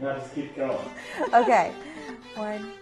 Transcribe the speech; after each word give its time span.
No, 0.00 0.14
just 0.14 0.34
keep 0.34 0.56
going. 0.56 0.78
Okay. 1.34 1.72
One. 2.34 2.72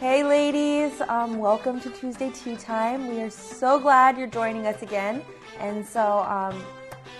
Hey, 0.00 0.24
ladies. 0.24 1.02
Um, 1.02 1.36
welcome 1.36 1.78
to 1.80 1.90
Tuesday 1.90 2.30
Tea 2.30 2.56
Time. 2.56 3.06
We 3.06 3.20
are 3.20 3.28
so 3.28 3.78
glad 3.78 4.16
you're 4.16 4.28
joining 4.28 4.66
us 4.66 4.80
again. 4.80 5.20
And 5.58 5.86
so 5.86 6.20
um, 6.20 6.64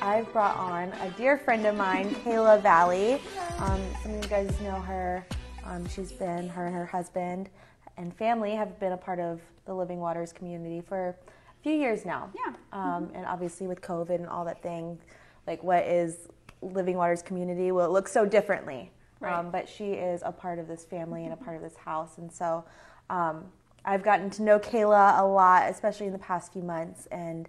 I've 0.01 0.33
brought 0.33 0.57
on 0.57 0.93
a 1.03 1.11
dear 1.19 1.37
friend 1.37 1.67
of 1.67 1.77
mine, 1.77 2.15
Kayla 2.25 2.63
Valley. 2.63 3.21
Um, 3.59 3.83
some 4.03 4.15
of 4.15 4.25
you 4.25 4.31
guys 4.31 4.59
know 4.63 4.81
her. 4.81 5.27
Um, 5.65 5.87
she's 5.89 6.11
been, 6.11 6.49
her 6.49 6.69
and 6.69 6.75
her 6.75 6.87
husband 6.87 7.51
and 7.99 8.17
family 8.17 8.53
have 8.53 8.81
been 8.81 8.93
a 8.93 8.97
part 8.97 9.21
of 9.21 9.43
the 9.67 9.75
Living 9.75 9.99
Waters 9.99 10.33
community 10.33 10.81
for 10.81 11.11
a 11.11 11.63
few 11.63 11.75
years 11.75 12.07
now. 12.07 12.31
Yeah. 12.35 12.55
Um, 12.73 13.11
and 13.13 13.27
obviously 13.27 13.67
with 13.67 13.83
COVID 13.83 14.15
and 14.15 14.27
all 14.27 14.47
that 14.47 14.63
thing, 14.63 14.99
like 15.47 15.63
what 15.63 15.85
is 15.85 16.29
Living 16.63 16.97
Waters 16.97 17.23
community? 17.23 17.73
Well, 17.73 17.87
it 17.87 17.91
looks 17.91 18.13
so 18.13 18.27
differently. 18.27 18.91
Right. 19.21 19.35
Um, 19.35 19.51
but 19.51 19.69
she 19.69 19.93
is 19.93 20.23
a 20.25 20.33
part 20.33 20.59
of 20.59 20.69
this 20.69 20.85
family 20.85 21.25
and 21.25 21.33
a 21.33 21.37
part 21.37 21.57
of 21.57 21.63
this 21.63 21.77
house. 21.77 22.19
And 22.19 22.33
so 22.33 22.65
um, 23.11 23.45
I've 23.85 24.03
gotten 24.03 24.31
to 24.31 24.43
know 24.43 24.59
Kayla 24.59 25.19
a 25.19 25.25
lot, 25.25 25.69
especially 25.69 26.07
in 26.07 26.13
the 26.13 26.19
past 26.19 26.53
few 26.53 26.63
months. 26.63 27.07
And 27.07 27.49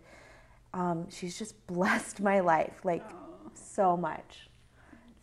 um, 0.73 1.07
she's 1.09 1.37
just 1.37 1.67
blessed 1.67 2.21
my 2.21 2.39
life, 2.39 2.79
like 2.83 3.03
so 3.53 3.95
much. 3.95 4.49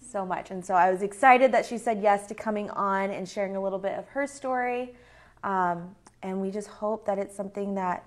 So 0.01 0.25
much. 0.25 0.51
And 0.51 0.65
so 0.65 0.75
I 0.75 0.91
was 0.93 1.03
excited 1.03 1.51
that 1.53 1.67
she 1.67 1.79
said 1.79 2.01
yes 2.01 2.29
to 2.29 2.35
coming 2.35 2.71
on 2.71 3.11
and 3.11 3.29
sharing 3.29 3.57
a 3.57 3.63
little 3.63 3.79
bit 3.79 3.99
of 3.99 4.07
her 4.09 4.27
story. 4.27 4.95
Um, 5.43 5.97
and 6.23 6.41
we 6.41 6.51
just 6.51 6.69
hope 6.69 7.07
that 7.07 7.19
it's 7.19 7.35
something 7.35 7.75
that 7.75 8.05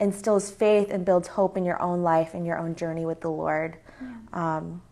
instills 0.00 0.50
faith 0.50 0.90
and 0.90 1.04
builds 1.04 1.28
hope 1.28 1.56
in 1.56 1.64
your 1.64 1.80
own 1.80 2.02
life 2.02 2.34
and 2.34 2.46
your 2.46 2.58
own 2.58 2.74
journey 2.74 3.04
with 3.04 3.20
the 3.20 3.30
Lord. 3.30 3.76
Um, 4.32 4.82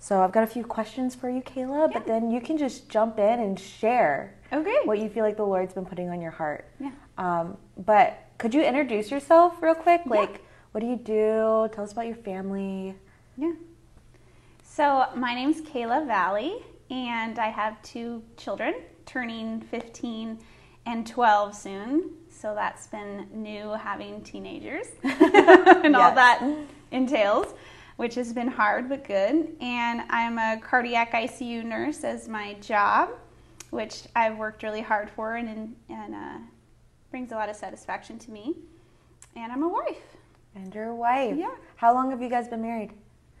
so 0.00 0.20
I've 0.22 0.32
got 0.32 0.42
a 0.42 0.46
few 0.46 0.64
questions 0.64 1.14
for 1.14 1.28
you, 1.30 1.42
Kayla, 1.42 1.92
but 1.92 2.06
then 2.06 2.30
you 2.30 2.40
can 2.40 2.56
just 2.58 2.88
jump 2.88 3.18
in 3.18 3.38
and 3.38 3.58
share 3.60 4.34
Okay. 4.52 4.74
what 4.84 4.98
you 4.98 5.08
feel 5.08 5.24
like 5.24 5.36
the 5.36 5.44
Lord's 5.46 5.74
been 5.74 5.84
putting 5.86 6.08
on 6.08 6.20
your 6.20 6.30
heart. 6.32 6.66
Yeah. 6.80 6.90
Um, 7.18 7.56
but 7.76 8.18
could 8.38 8.52
you 8.54 8.62
introduce 8.62 9.10
yourself 9.10 9.62
real 9.62 9.74
quick? 9.74 10.00
Like, 10.06 10.42
what 10.72 10.80
do 10.80 10.86
you 10.86 10.96
do? 10.96 11.68
Tell 11.72 11.84
us 11.84 11.92
about 11.92 12.06
your 12.06 12.16
family. 12.16 12.94
Yeah. 13.36 13.52
So 14.64 15.06
my 15.14 15.34
name's 15.34 15.60
Kayla 15.60 16.06
Valley, 16.06 16.54
and 16.90 17.38
I 17.38 17.48
have 17.50 17.80
two 17.82 18.22
children 18.36 18.74
turning 19.06 19.60
15 19.60 20.38
and 20.86 21.06
12 21.06 21.54
soon. 21.54 22.10
So 22.30 22.54
that's 22.54 22.86
been 22.86 23.26
new 23.34 23.70
having 23.72 24.22
teenagers 24.22 24.86
and 25.02 25.94
all 25.94 26.14
that 26.14 26.42
entails, 26.90 27.52
which 28.00 28.14
has 28.14 28.32
been 28.32 28.48
hard 28.48 28.88
but 28.88 29.04
good. 29.04 29.54
And 29.60 30.00
I'm 30.08 30.38
a 30.38 30.58
cardiac 30.62 31.12
ICU 31.12 31.62
nurse 31.62 32.02
as 32.02 32.30
my 32.30 32.54
job, 32.54 33.10
which 33.68 34.04
I've 34.16 34.38
worked 34.38 34.62
really 34.62 34.80
hard 34.80 35.10
for 35.10 35.34
and, 35.36 35.76
and 35.90 36.14
uh, 36.14 36.38
brings 37.10 37.30
a 37.30 37.34
lot 37.34 37.50
of 37.50 37.56
satisfaction 37.56 38.18
to 38.20 38.30
me. 38.30 38.54
And 39.36 39.52
I'm 39.52 39.62
a 39.62 39.68
wife. 39.68 40.16
And 40.54 40.74
your 40.74 40.94
wife. 40.94 41.36
Yeah. 41.36 41.50
How 41.76 41.92
long 41.92 42.10
have 42.10 42.22
you 42.22 42.30
guys 42.30 42.48
been 42.48 42.62
married? 42.62 42.92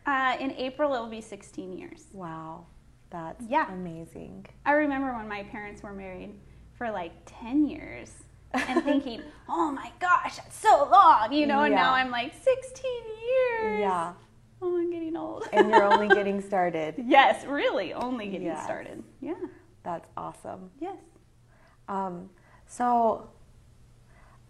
Uh, 0.04 0.36
in 0.38 0.50
April, 0.52 0.94
it 0.94 1.00
will 1.00 1.08
be 1.08 1.22
16 1.22 1.72
years. 1.72 2.04
Wow. 2.12 2.66
That's 3.08 3.42
Yeah. 3.48 3.72
amazing. 3.72 4.44
I 4.66 4.72
remember 4.72 5.14
when 5.14 5.26
my 5.26 5.42
parents 5.44 5.82
were 5.82 5.94
married 5.94 6.34
for 6.76 6.90
like 6.90 7.12
10 7.24 7.66
years 7.66 8.10
and 8.52 8.84
thinking, 8.84 9.22
oh 9.48 9.72
my 9.72 9.90
gosh, 10.00 10.36
that's 10.36 10.54
so 10.58 10.86
long, 10.92 11.32
you 11.32 11.46
know, 11.46 11.62
and 11.62 11.74
now 11.74 11.94
I'm 11.94 12.10
like 12.10 12.34
16 12.34 12.84
years. 13.26 13.80
Yeah. 13.80 14.12
Oh, 14.62 14.76
I'm 14.78 14.90
getting 14.90 15.16
old. 15.16 15.44
And 15.52 15.70
you're 15.70 15.84
only 15.84 16.08
getting 16.14 16.40
started. 16.40 16.94
yes, 16.98 17.44
really, 17.46 17.92
only 17.94 18.26
getting 18.26 18.46
Yes. 18.48 18.64
started. 18.64 19.02
Yeah. 19.20 19.34
That's 19.82 20.08
awesome. 20.16 20.70
Yes. 20.78 20.96
Um, 21.88 22.28
so 22.66 23.28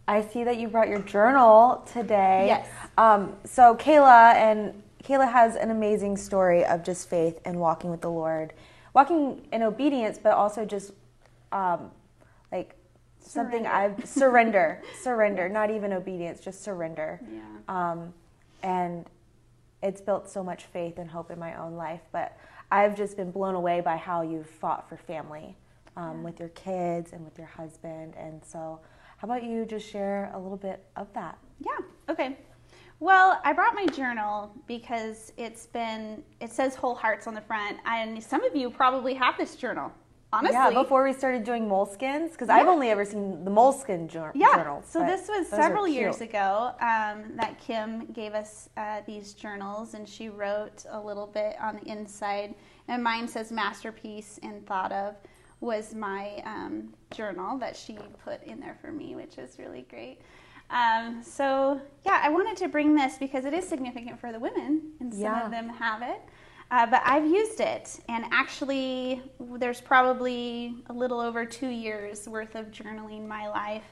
I 0.09 0.23
see 0.23 0.43
that 0.45 0.57
you 0.59 0.69
brought 0.69 0.89
your 0.89 0.99
journal 1.01 1.87
today. 1.93 2.47
Yes. 2.49 2.69
Um, 2.99 3.35
so 3.45 3.77
Kayla 3.77 4.35
and 4.35 4.83
Kayla 5.05 5.31
has 5.31 5.55
an 5.57 5.71
amazing 5.71 6.17
story 6.17 6.65
of 6.65 6.83
just 6.85 7.09
faith 7.09 7.41
and 7.45 7.61
walking 7.61 7.91
with 7.91 8.01
the 8.01 8.11
Lord, 8.11 8.53
walking 8.93 9.47
in 9.53 9.63
obedience, 9.63 10.19
but 10.21 10.33
also 10.33 10.65
just 10.65 10.93
um, 11.53 11.91
like 12.51 12.75
something 13.21 13.67
I've 13.67 14.05
surrender, 14.05 14.83
surrender, 15.03 15.49
not 15.49 15.71
even 15.71 15.93
obedience, 15.93 16.41
just 16.41 16.63
surrender. 16.65 17.21
Yeah. 17.33 17.43
Um, 17.93 18.13
and 18.63 19.07
it's 19.83 20.01
built 20.01 20.29
so 20.29 20.43
much 20.43 20.65
faith 20.65 20.99
and 20.99 21.11
hope 21.11 21.31
in 21.31 21.39
my 21.39 21.59
own 21.59 21.75
life. 21.75 22.03
But 22.13 22.37
I've 22.71 22.97
just 22.97 23.17
been 23.17 23.31
blown 23.31 23.55
away 23.55 23.81
by 23.81 23.97
how 23.97 24.23
you've 24.23 24.49
fought 24.49 24.89
for 24.89 24.97
family 24.97 25.57
um, 25.97 26.23
with 26.23 26.39
your 26.39 26.51
kids 26.51 27.13
and 27.13 27.25
with 27.25 27.37
your 27.39 27.47
husband. 27.47 28.15
And 28.17 28.45
so, 28.45 28.81
how 29.17 29.27
about 29.27 29.45
you 29.45 29.65
just 29.67 29.89
share 29.89 30.31
a 30.35 30.39
little 30.39 30.57
bit 30.57 30.85
of 30.97 31.13
that? 31.15 31.39
Yeah. 31.61 31.85
Okay. 32.09 32.39
Well, 33.01 33.41
I 33.45 33.55
brought 33.55 33.75
my 33.75 33.87
journal 33.87 34.55
because 34.67 35.33
it's 35.39 35.67
been, 35.67 36.23
it 36.41 36.53
says 36.53 36.75
whole 36.75 36.95
hearts 36.95 37.27
on 37.27 37.35
the 37.35 37.41
front. 37.41 37.79
And 37.87 38.23
some 38.23 38.45
of 38.45 38.55
you 38.55 38.71
probably 38.71 39.15
have 39.15 39.39
this 39.39 39.57
journal, 39.57 39.91
honestly. 40.33 40.55
Yeah, 40.57 40.71
before 40.83 41.05
we 41.05 41.13
started 41.13 41.45
doing 41.45 41.69
moleskins, 41.69 42.33
because 42.33 42.49
I've 42.49 42.67
only 42.69 42.91
ever 42.91 43.05
seen 43.05 43.45
the 43.45 43.51
moleskin 43.51 44.09
jour- 44.09 44.33
Yeah. 44.35 44.55
journals. 44.57 44.85
So 44.89 45.05
this 45.05 45.29
was 45.29 45.49
several 45.49 45.87
years 45.89 46.21
ago 46.21 46.73
um, 46.81 47.37
that 47.37 47.57
Kim 47.61 48.07
gave 48.13 48.35
us 48.35 48.69
uh, 48.77 49.01
these 49.07 49.35
journals, 49.35 49.95
and 49.95 50.09
she 50.09 50.29
wrote 50.29 50.85
a 50.91 51.01
little 51.01 51.27
bit 51.27 51.57
on 51.61 51.77
the 51.77 51.89
inside. 51.91 52.55
And 52.89 53.03
mine 53.03 53.29
says 53.29 53.53
masterpiece 53.53 54.39
and 54.43 54.65
thought 54.67 54.93
of 54.93 55.15
was 55.61 55.95
my 55.95 56.43
um, 56.47 56.95
journal 57.13 57.59
that 57.59 57.77
she 57.77 57.99
put 58.25 58.43
in 58.45 58.61
there 58.61 58.77
for 58.81 58.91
me, 58.91 59.15
which 59.15 59.37
is 59.39 59.59
really 59.59 59.87
great. 59.91 60.21
Um, 60.71 61.23
so 61.23 61.81
yeah, 62.07 62.21
I 62.23 62.29
wanted 62.31 62.57
to 62.59 62.69
bring 62.69 62.95
this 62.95 63.19
because 63.19 63.45
it 63.45 63.53
is 63.53 63.69
significant 63.69 64.19
for 64.21 64.31
the 64.33 64.39
women, 64.39 64.93
and 65.01 65.13
some 65.13 65.23
Yeah. 65.23 65.45
of 65.45 65.51
them 65.51 65.69
have 65.69 66.03
it. 66.03 66.21
Uh, 66.71 66.87
but 66.87 67.03
I've 67.05 67.27
used 67.27 67.61
it, 67.61 67.99
and 68.09 68.25
actually, 68.31 69.21
there's 69.41 69.81
probably 69.81 70.77
a 70.89 70.93
little 70.93 71.21
over 71.21 71.45
two 71.45 71.69
years 71.69 72.29
worth 72.29 72.55
of 72.55 72.67
journaling 72.71 73.27
my 73.27 73.49
life 73.49 73.83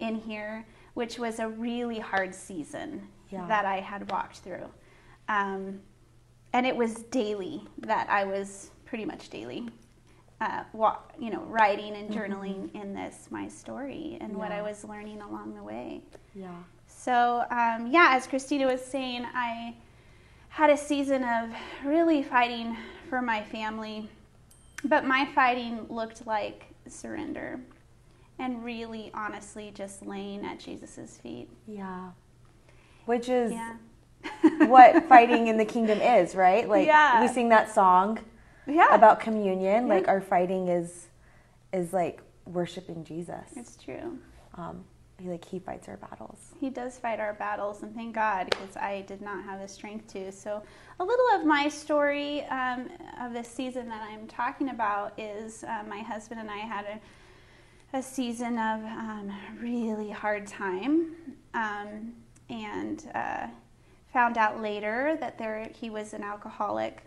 in 0.00 0.14
here, 0.14 0.66
which 0.94 1.18
was 1.18 1.38
a 1.38 1.48
really 1.48 1.98
hard 1.98 2.34
season 2.34 3.08
Yeah. 3.30 3.46
that 3.46 3.64
I 3.64 3.80
had 3.80 4.10
walked 4.10 4.38
through. 4.38 4.68
Um, 5.28 5.80
and 6.52 6.66
it 6.66 6.76
was 6.76 6.94
daily 7.04 7.62
that 7.78 8.08
I 8.10 8.24
was 8.24 8.70
pretty 8.84 9.04
much 9.06 9.30
daily, 9.30 9.68
uh, 10.42 10.64
walk, 10.74 11.14
you 11.18 11.30
know, 11.30 11.40
writing 11.44 11.94
and 11.96 12.10
journaling 12.10 12.74
in 12.74 12.94
this 12.94 13.28
my 13.30 13.48
story 13.48 14.18
and 14.20 14.36
what 14.36 14.52
I 14.52 14.56
Mm-hmm. 14.56 14.66
Was 14.66 14.84
learning 14.84 15.20
along 15.22 15.54
the 15.54 15.62
way. 15.62 16.02
Yeah. 16.34 16.48
So, 16.86 17.44
um, 17.50 17.86
yeah, 17.90 18.08
as 18.12 18.26
Christina 18.26 18.66
was 18.66 18.84
saying, 18.84 19.26
I 19.34 19.74
had 20.58 20.70
a 20.70 20.76
season 20.76 21.22
of 21.22 21.50
really 21.84 22.20
fighting 22.20 22.76
for 23.08 23.22
my 23.22 23.40
family, 23.44 24.08
but 24.82 25.04
my 25.04 25.24
fighting 25.32 25.86
looked 25.88 26.26
like 26.26 26.64
surrender 26.88 27.60
and 28.40 28.64
really 28.64 29.08
honestly 29.14 29.70
just 29.72 30.04
laying 30.04 30.44
at 30.44 30.58
Jesus' 30.58 31.16
feet. 31.22 31.48
Yeah. 31.68 32.10
Which 33.06 33.28
is 33.28 33.52
Yeah. 33.52 33.76
what 34.66 35.04
fighting 35.08 35.46
in 35.46 35.58
the 35.58 35.64
kingdom 35.64 36.00
is, 36.00 36.34
right? 36.34 36.68
Like 36.68 36.88
Yeah. 36.88 37.20
we 37.20 37.28
sing 37.28 37.50
that 37.50 37.72
song 37.72 38.18
Yeah. 38.66 38.92
about 38.92 39.20
communion. 39.20 39.86
Yeah. 39.86 39.94
Like 39.94 40.08
our 40.08 40.20
fighting 40.20 40.66
is 40.66 41.06
is 41.72 41.92
like 41.92 42.20
worshiping 42.46 43.04
Jesus. 43.04 43.46
it's 43.54 43.76
true. 43.76 44.18
Um, 44.54 44.84
like 45.24 45.44
he 45.44 45.58
fights 45.58 45.88
our 45.88 45.96
battles. 45.96 46.52
He 46.60 46.70
does 46.70 46.98
fight 46.98 47.18
our 47.18 47.34
battles, 47.34 47.82
and 47.82 47.94
thank 47.94 48.14
God 48.14 48.48
because 48.50 48.76
I 48.76 49.02
did 49.02 49.20
not 49.20 49.44
have 49.44 49.60
the 49.60 49.68
strength 49.68 50.06
to. 50.12 50.30
So, 50.30 50.62
a 51.00 51.04
little 51.04 51.26
of 51.34 51.44
my 51.44 51.68
story 51.68 52.44
um, 52.46 52.88
of 53.20 53.32
this 53.32 53.48
season 53.48 53.88
that 53.88 54.02
I'm 54.02 54.26
talking 54.28 54.68
about 54.68 55.18
is 55.18 55.64
uh, 55.64 55.82
my 55.88 55.98
husband 55.98 56.40
and 56.40 56.50
I 56.50 56.58
had 56.58 56.84
a, 56.84 57.98
a 57.98 58.02
season 58.02 58.58
of 58.58 58.84
um, 58.84 59.32
really 59.60 60.10
hard 60.10 60.46
time, 60.46 61.14
um, 61.54 62.12
and 62.48 63.10
uh, 63.14 63.48
found 64.12 64.38
out 64.38 64.60
later 64.60 65.16
that 65.20 65.36
there 65.36 65.68
he 65.74 65.90
was 65.90 66.12
an 66.14 66.22
alcoholic. 66.22 67.02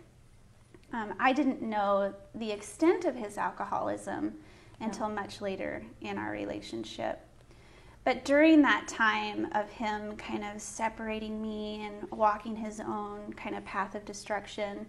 Um, 0.92 1.14
I 1.18 1.32
didn't 1.32 1.62
know 1.62 2.12
the 2.34 2.50
extent 2.50 3.06
of 3.06 3.16
his 3.16 3.38
alcoholism 3.38 4.34
until 4.80 5.08
much 5.08 5.40
later 5.40 5.82
in 6.02 6.18
our 6.18 6.32
relationship. 6.32 7.26
But 8.04 8.24
during 8.24 8.62
that 8.62 8.88
time 8.88 9.48
of 9.52 9.70
him 9.70 10.16
kind 10.16 10.44
of 10.44 10.60
separating 10.60 11.40
me 11.40 11.86
and 11.86 12.10
walking 12.10 12.56
his 12.56 12.80
own 12.80 13.32
kind 13.34 13.54
of 13.54 13.64
path 13.64 13.94
of 13.94 14.04
destruction 14.04 14.86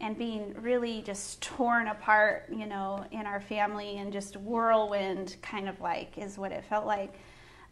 and 0.00 0.16
being 0.16 0.54
really 0.60 1.02
just 1.02 1.42
torn 1.42 1.88
apart, 1.88 2.48
you 2.50 2.66
know, 2.66 3.04
in 3.10 3.26
our 3.26 3.40
family 3.40 3.98
and 3.98 4.12
just 4.12 4.36
whirlwind 4.36 5.36
kind 5.42 5.68
of 5.68 5.80
like 5.80 6.16
is 6.16 6.38
what 6.38 6.52
it 6.52 6.64
felt 6.64 6.86
like. 6.86 7.14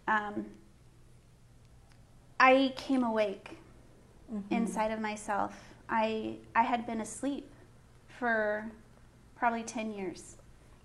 Um, 0.06 0.46
I 2.38 2.75
came 2.76 3.04
awake 3.04 3.56
inside 4.50 4.90
of 4.90 5.00
myself. 5.00 5.58
I 5.88 6.36
I 6.54 6.62
had 6.62 6.86
been 6.86 7.00
asleep 7.00 7.50
for 8.08 8.70
probably 9.36 9.62
10 9.62 9.92
years 9.92 10.36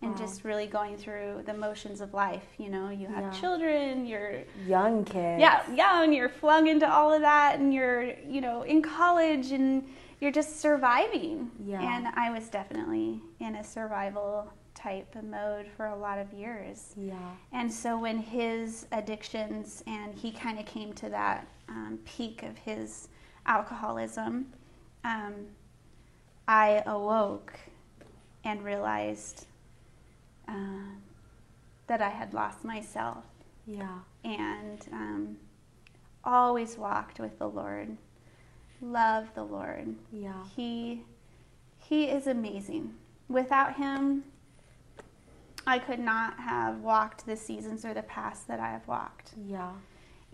and 0.02 0.12
Wow. 0.12 0.18
just 0.18 0.44
really 0.46 0.66
going 0.68 0.96
through 0.98 1.44
the 1.46 1.54
motions 1.54 2.00
of 2.02 2.14
life. 2.14 2.46
You 2.58 2.70
know, 2.70 2.90
you 2.90 3.08
have 3.08 3.24
Yeah. 3.26 3.32
children, 3.32 4.06
you're 4.06 4.44
Young 4.66 5.04
kids. 5.04 5.42
yeah, 5.42 5.70
young, 5.72 6.14
you're 6.14 6.30
flung 6.30 6.68
into 6.68 6.90
all 6.90 7.12
of 7.12 7.22
that, 7.22 7.60
and 7.60 7.74
you're, 7.74 8.04
you 8.22 8.40
know, 8.42 8.62
in 8.64 8.82
college, 8.82 9.52
and 9.52 9.88
you're 10.22 10.32
just 10.32 10.60
surviving. 10.60 11.52
Yeah. 11.66 11.82
And 11.82 12.08
I 12.16 12.30
was 12.32 12.50
definitely 12.50 13.22
in 13.40 13.56
a 13.56 13.64
survival 13.64 14.52
type 14.74 15.14
of 15.18 15.26
mode 15.26 15.68
for 15.76 15.88
a 15.88 15.96
lot 15.96 16.18
of 16.18 16.32
years. 16.32 16.94
Yeah. 16.96 17.16
And 17.52 17.72
so 17.72 18.00
when 18.00 18.20
his 18.20 18.88
addictions 18.94 19.84
and 19.86 20.16
he 20.16 20.32
kind 20.32 20.58
of 20.60 20.66
came 20.66 20.94
to 20.94 21.10
that 21.10 21.46
um, 21.68 22.00
peak 22.06 22.44
of 22.44 22.58
his 22.58 23.10
alcoholism, 23.46 24.54
um, 25.04 25.34
I 26.48 26.82
awoke 26.86 27.60
and 28.46 28.64
realized 28.64 29.46
uh, 30.50 30.96
that 31.88 32.02
I 32.02 32.10
had 32.10 32.34
lost 32.34 32.64
myself 32.66 33.24
Yeah. 33.66 34.00
and 34.24 34.80
um, 34.92 35.38
always 36.24 36.78
walked 36.78 37.20
with 37.20 37.38
the 37.40 37.48
Lord. 37.50 37.98
Love 38.82 39.34
the 39.36 39.44
Lord. 39.44 39.96
Yeah. 40.12 40.44
He 40.56 41.04
he 41.80 42.06
is 42.06 42.28
amazing. 42.28 42.94
Without 43.28 43.76
him, 43.76 44.24
I 45.68 45.80
could 45.80 46.00
not 46.00 46.40
have 46.40 46.80
walked 46.80 47.26
the 47.26 47.36
seasons 47.36 47.86
or 47.86 47.94
the 47.94 48.04
paths 48.04 48.42
that 48.44 48.60
I 48.60 48.70
have 48.72 48.88
walked. 48.88 49.34
Yeah. 49.48 49.72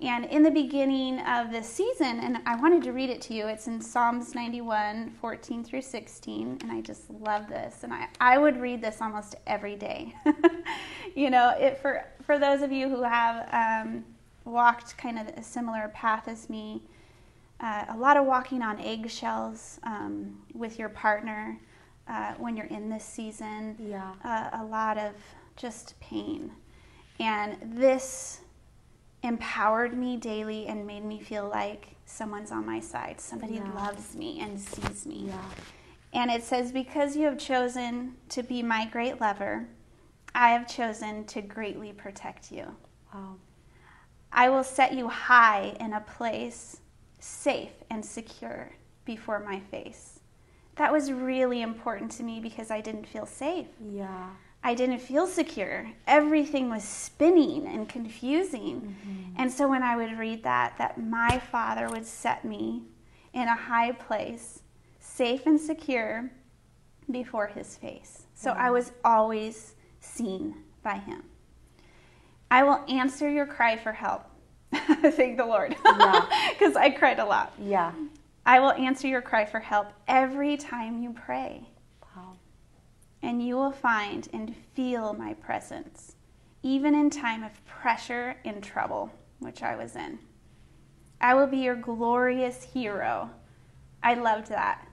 And 0.02 0.26
in 0.26 0.44
the 0.44 0.52
beginning 0.52 1.22
of 1.22 1.52
this 1.52 1.70
season, 1.70 2.20
and 2.20 2.40
I 2.46 2.58
wanted 2.58 2.84
to 2.84 2.92
read 2.92 3.10
it 3.10 3.22
to 3.24 3.34
you, 3.34 3.48
it's 3.48 3.68
in 3.68 3.80
Psalms 3.80 4.36
91, 4.36 5.12
14 5.22 5.64
through 5.64 5.84
16, 5.84 6.58
and 6.62 6.72
I 6.72 6.82
just 6.82 7.10
love 7.10 7.48
this. 7.48 7.84
And 7.84 7.94
I, 7.94 8.10
I 8.20 8.38
would 8.38 8.60
read 8.60 8.82
this 8.82 8.98
almost 9.02 9.36
every 9.48 9.78
day. 9.78 10.14
you 11.16 11.30
know, 11.30 11.56
it, 11.58 11.78
for, 11.78 12.06
for 12.26 12.38
those 12.38 12.62
of 12.62 12.74
you 12.74 12.90
who 12.90 13.04
have 13.04 13.48
um, 13.54 14.04
walked 14.44 14.98
kind 14.98 15.18
of 15.18 15.30
a 15.30 15.42
similar 15.44 15.90
path 15.94 16.28
as 16.28 16.50
me, 16.50 16.84
uh, 17.62 17.86
a 17.88 17.98
lot 17.98 18.18
of 18.18 18.26
walking 18.26 18.62
on 18.62 18.80
eggshells 18.82 19.80
um, 19.84 20.42
with 20.54 20.78
your 20.78 20.90
partner 20.90 21.58
uh, 22.10 22.34
when 22.34 22.58
you're 22.58 22.66
in 22.68 22.90
this 22.90 23.06
season 23.06 23.78
Yeah. 23.80 24.12
uh, 24.26 24.50
a 24.62 24.64
lot 24.66 24.98
of 24.98 25.14
just 25.56 25.98
pain. 26.02 26.52
And 27.20 27.58
this 27.78 28.42
empowered 29.26 29.98
me 29.98 30.18
daily 30.18 30.68
and 30.68 30.86
made 30.86 31.04
me 31.04 31.20
feel 31.20 31.48
like 31.50 31.96
someone's 32.06 32.52
on 32.52 32.66
my 32.66 32.80
side. 32.80 33.20
Somebody 33.20 33.56
Yeah. 33.56 33.72
loves 33.74 34.16
me 34.16 34.40
and 34.40 34.60
sees 34.60 35.06
me. 35.06 35.26
Yeah. 35.28 35.50
And 36.14 36.32
it 36.32 36.44
says, 36.44 36.72
Because 36.72 37.16
you 37.16 37.26
have 37.26 37.38
chosen 37.38 38.16
to 38.30 38.44
be 38.44 38.64
my 38.64 38.86
great 38.86 39.20
lover, 39.20 39.68
I 40.34 40.50
have 40.52 40.68
chosen 40.68 41.26
to 41.26 41.42
greatly 41.42 41.92
protect 41.94 42.52
you. 42.52 42.76
Wow. 43.14 43.36
I 44.32 44.50
will 44.50 44.64
set 44.64 44.94
you 44.94 45.08
high 45.08 45.76
in 45.80 45.94
a 45.94 46.02
place 46.02 46.82
safe 47.20 47.72
and 47.90 48.06
secure 48.06 48.72
before 49.06 49.40
my 49.40 49.60
face. 49.60 50.20
That 50.76 50.92
was 50.92 51.12
really 51.12 51.62
important 51.62 52.12
to 52.14 52.24
me 52.24 52.40
because 52.42 52.70
I 52.70 52.82
didn't 52.82 53.08
feel 53.08 53.26
safe. 53.26 53.68
Yeah. 53.80 54.30
I 54.66 54.74
didn't 54.74 54.98
feel 54.98 55.28
secure. 55.28 55.88
Everything 56.08 56.72
was 56.72 56.84
spinning 56.84 57.68
and 57.68 57.88
confusing. 57.88 58.82
Mm-hmm. 58.82 59.34
And 59.38 59.52
so 59.52 59.68
when 59.68 59.84
I 59.84 59.96
would 59.96 60.18
read 60.18 60.42
that, 60.42 60.74
that 60.80 61.00
my 61.00 61.38
Father 61.38 61.88
would 61.90 62.08
set 62.08 62.44
me 62.44 62.82
in 63.34 63.48
a 63.48 63.56
high 63.56 63.92
place, 63.92 64.64
safe 65.00 65.46
and 65.46 65.62
secure 65.62 66.32
before 67.12 67.46
his 67.46 67.78
face. 67.78 68.24
So 68.34 68.54
I 68.54 68.72
was 68.72 68.92
always 69.04 69.76
seen 70.00 70.56
by 70.82 70.96
him. 70.96 71.22
I 72.50 72.64
will 72.64 72.84
answer 72.90 73.30
your 73.30 73.46
cry 73.46 73.78
for 73.78 73.92
help. 73.92 74.24
Thank 74.74 75.38
the 75.38 75.46
Lord. 75.46 75.76
Yeah. 75.86 76.26
Because 76.50 76.76
I 76.76 76.90
cried 76.90 77.20
a 77.20 77.26
lot. 77.26 77.54
Yeah. 77.62 77.92
I 78.48 78.60
will 78.60 78.72
answer 78.72 79.08
your 79.08 79.22
cry 79.22 79.46
for 79.46 79.60
help 79.60 79.90
every 80.08 80.58
time 80.58 81.04
you 81.04 81.14
pray. 81.14 81.68
And 83.26 83.46
you 83.46 83.56
will 83.56 83.72
find 83.72 84.30
and 84.34 84.56
feel 84.76 85.14
my 85.14 85.34
presence, 85.34 86.16
even 86.62 86.94
in 86.94 87.10
time 87.10 87.44
of 87.44 87.66
pressure 87.66 88.36
and 88.46 88.64
trouble, 88.64 89.12
which 89.40 89.64
I 89.64 89.76
was 89.76 89.96
in. 89.96 90.20
I 91.20 91.34
will 91.34 91.48
be 91.48 91.58
your 91.58 91.76
glorious 91.76 92.64
hero. 92.64 93.32
I 94.04 94.14
loved 94.14 94.48
that 94.50 94.88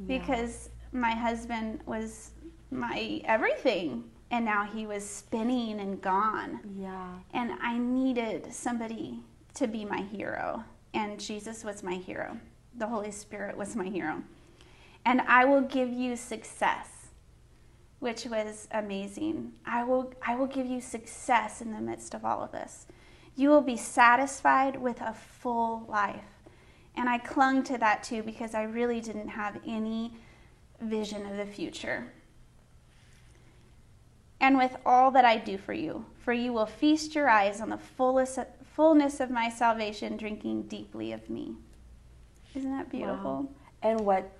Yeah. 0.00 0.18
because 0.18 0.70
my 0.92 1.12
husband 1.12 1.80
was 1.86 2.32
my 2.72 3.20
everything, 3.24 4.10
and 4.32 4.44
now 4.44 4.64
he 4.64 4.84
was 4.86 5.08
spinning 5.08 5.78
and 5.78 6.02
gone. 6.02 6.58
Yeah. 6.76 7.14
And 7.32 7.52
I 7.62 7.78
needed 7.78 8.52
somebody 8.52 9.20
to 9.54 9.68
be 9.68 9.84
my 9.84 10.00
hero. 10.00 10.64
And 10.92 11.20
Jesus 11.20 11.62
was 11.62 11.84
my 11.84 11.94
hero. 11.94 12.36
The 12.74 12.88
Holy 12.88 13.12
Spirit 13.12 13.56
was 13.56 13.76
my 13.76 13.86
hero. 13.86 14.22
And 15.04 15.20
I 15.20 15.44
will 15.44 15.60
give 15.60 15.90
you 15.92 16.16
success, 16.16 16.88
which 17.98 18.26
was 18.26 18.68
amazing. 18.70 19.52
I 19.64 19.84
will, 19.84 20.12
I 20.26 20.36
will 20.36 20.46
give 20.46 20.66
you 20.66 20.80
success 20.80 21.60
in 21.60 21.72
the 21.72 21.80
midst 21.80 22.14
of 22.14 22.24
all 22.24 22.42
of 22.42 22.52
this. 22.52 22.86
You 23.34 23.50
will 23.50 23.62
be 23.62 23.76
satisfied 23.76 24.80
with 24.80 25.00
a 25.00 25.14
full 25.14 25.84
life. 25.88 26.24
And 26.96 27.08
I 27.08 27.18
clung 27.18 27.62
to 27.64 27.78
that 27.78 28.02
too 28.02 28.22
because 28.22 28.54
I 28.54 28.62
really 28.62 29.00
didn't 29.00 29.28
have 29.28 29.58
any 29.66 30.14
vision 30.80 31.26
of 31.26 31.36
the 31.36 31.46
future 31.46 32.06
and 34.40 34.56
with 34.56 34.76
all 34.84 35.10
that 35.12 35.24
I 35.24 35.38
do 35.38 35.56
for 35.58 35.72
you. 35.72 36.04
For 36.18 36.32
you 36.32 36.52
will 36.52 36.66
feast 36.66 37.14
your 37.14 37.28
eyes 37.28 37.60
on 37.60 37.70
the 37.70 37.78
fullest, 37.78 38.38
fullness 38.74 39.20
of 39.20 39.30
my 39.30 39.48
salvation, 39.48 40.16
drinking 40.16 40.64
deeply 40.64 41.12
of 41.12 41.28
me. 41.30 41.54
Isn't 42.54 42.70
that 42.70 42.90
beautiful? 42.90 43.42
Wow. 43.42 43.48
And 43.82 44.00
what? 44.00 44.30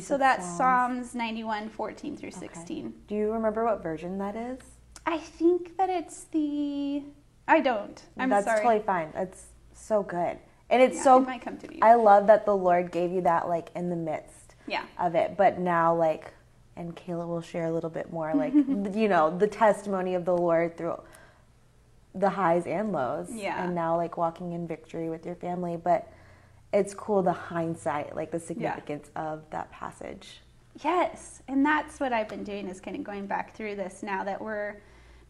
So 0.00 0.16
that's 0.16 0.44
Psalms. 0.44 1.10
Psalms 1.10 1.14
91, 1.14 1.68
14 1.68 2.16
through 2.16 2.30
16. 2.30 2.94
Do 3.08 3.14
you 3.14 3.30
remember 3.30 3.64
what 3.64 3.82
version 3.82 4.18
that 4.18 4.34
is? 4.34 4.60
I 5.06 5.18
think 5.18 5.76
that 5.76 5.88
it's 5.88 6.24
the. 6.24 7.02
I 7.46 7.60
don't. 7.60 8.02
I'm 8.18 8.28
That's 8.28 8.46
sorry. 8.46 8.62
totally 8.62 8.82
fine. 8.82 9.10
That's 9.14 9.46
so 9.72 10.02
good. 10.02 10.38
And 10.68 10.82
it's 10.82 10.96
Yeah, 10.96 11.02
so 11.02 11.16
it 11.18 11.26
might 11.26 11.42
come 11.42 11.58
to 11.58 11.68
me. 11.68 11.78
I 11.80 11.94
love 11.94 12.26
that 12.26 12.44
the 12.44 12.56
Lord 12.56 12.90
gave 12.90 13.12
you 13.12 13.20
that 13.22 13.48
like 13.48 13.70
in 13.76 13.88
the 13.88 13.96
midst 13.96 14.56
yeah. 14.66 14.82
of 14.98 15.14
it. 15.14 15.36
But 15.36 15.60
now 15.60 15.94
like 15.94 16.32
and 16.74 16.94
Kayla 16.94 17.26
will 17.26 17.40
share 17.40 17.66
a 17.66 17.72
little 17.72 17.88
bit 17.88 18.12
more 18.12 18.34
like 18.34 18.52
you 18.94 19.08
know, 19.08 19.36
the 19.36 19.46
testimony 19.46 20.14
of 20.14 20.24
the 20.24 20.36
Lord 20.36 20.76
through 20.76 21.00
the 22.14 22.30
highs 22.30 22.66
and 22.66 22.90
lows. 22.90 23.28
Yeah. 23.30 23.62
And 23.62 23.76
now 23.76 23.96
like 23.96 24.16
walking 24.16 24.52
in 24.52 24.66
victory 24.66 25.08
with 25.08 25.24
your 25.24 25.36
family. 25.36 25.76
But 25.76 26.10
it's 26.72 26.94
cool 26.94 27.22
the 27.22 27.32
hindsight, 27.32 28.14
like 28.16 28.30
the 28.30 28.40
significance 28.40 29.10
of 29.16 29.48
that 29.50 29.70
passage. 29.70 30.40
Yes, 30.84 31.42
and 31.48 31.64
that's 31.64 32.00
what 32.00 32.12
I've 32.12 32.28
been 32.28 32.44
doing 32.44 32.68
is 32.68 32.80
kind 32.80 32.96
of 32.96 33.02
going 33.04 33.26
back 33.26 33.54
through 33.54 33.76
this 33.76 34.02
now 34.02 34.24
that 34.24 34.40
we're 34.40 34.76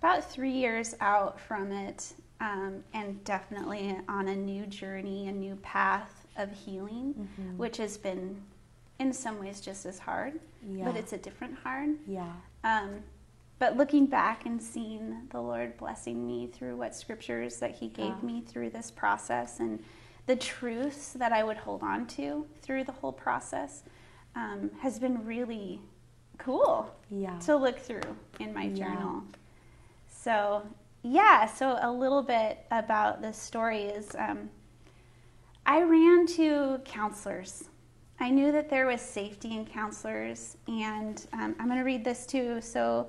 about 0.00 0.28
three 0.28 0.50
years 0.50 0.94
out 1.00 1.38
from 1.40 1.70
it, 1.72 2.12
um, 2.40 2.82
and 2.94 3.22
definitely 3.24 3.96
on 4.08 4.28
a 4.28 4.34
new 4.36 4.66
journey, 4.66 5.28
a 5.28 5.32
new 5.32 5.56
path 5.56 6.26
of 6.36 6.52
healing, 6.52 7.14
Mm-hmm. 7.38 7.56
which 7.58 7.76
has 7.78 7.96
been 7.96 8.42
in 8.98 9.12
some 9.12 9.38
ways 9.38 9.60
just 9.60 9.86
as 9.86 9.98
hard, 9.98 10.40
Yeah. 10.68 10.84
but 10.86 10.96
it's 10.96 11.12
a 11.12 11.18
different 11.18 11.56
hard. 11.58 11.90
Yeah. 12.06 12.32
Um, 12.64 13.02
but 13.58 13.76
looking 13.76 14.06
back 14.06 14.44
and 14.46 14.60
seeing 14.62 15.28
the 15.30 15.40
Lord 15.40 15.76
blessing 15.78 16.26
me 16.26 16.46
through 16.48 16.76
what 16.76 16.94
scriptures 16.94 17.58
that 17.60 17.70
He 17.76 17.88
gave 17.88 18.08
Yeah. 18.20 18.26
me 18.26 18.40
through 18.42 18.70
this 18.70 18.90
process 18.90 19.60
and 19.60 19.82
the 20.26 20.36
truths 20.36 21.12
that 21.12 21.32
I 21.32 21.42
would 21.44 21.56
hold 21.56 21.82
on 21.82 22.06
to 22.08 22.46
through 22.62 22.84
the 22.84 22.92
whole 22.92 23.12
process 23.12 23.84
um, 24.34 24.70
has 24.80 24.98
been 24.98 25.24
really 25.24 25.80
cool 26.38 26.90
Yeah. 27.10 27.38
to 27.40 27.56
look 27.56 27.78
through 27.78 28.16
in 28.40 28.52
my 28.52 28.64
Yeah. 28.64 28.74
journal. 28.74 29.22
So, 30.08 30.62
yeah, 31.02 31.46
so 31.46 31.78
a 31.80 31.90
little 31.90 32.22
bit 32.22 32.66
about 32.70 33.22
this 33.22 33.38
story 33.38 33.84
is 33.84 34.14
um, 34.18 34.50
I 35.64 35.82
ran 35.82 36.26
to 36.28 36.80
counselors. 36.84 37.68
I 38.18 38.30
knew 38.30 38.50
that 38.52 38.68
there 38.68 38.86
was 38.86 39.00
safety 39.00 39.52
in 39.56 39.66
counselors, 39.66 40.56
and 40.66 41.24
um, 41.32 41.54
I'm 41.58 41.66
going 41.66 41.78
to 41.78 41.84
read 41.84 42.04
this 42.04 42.26
too. 42.26 42.60
So, 42.60 43.08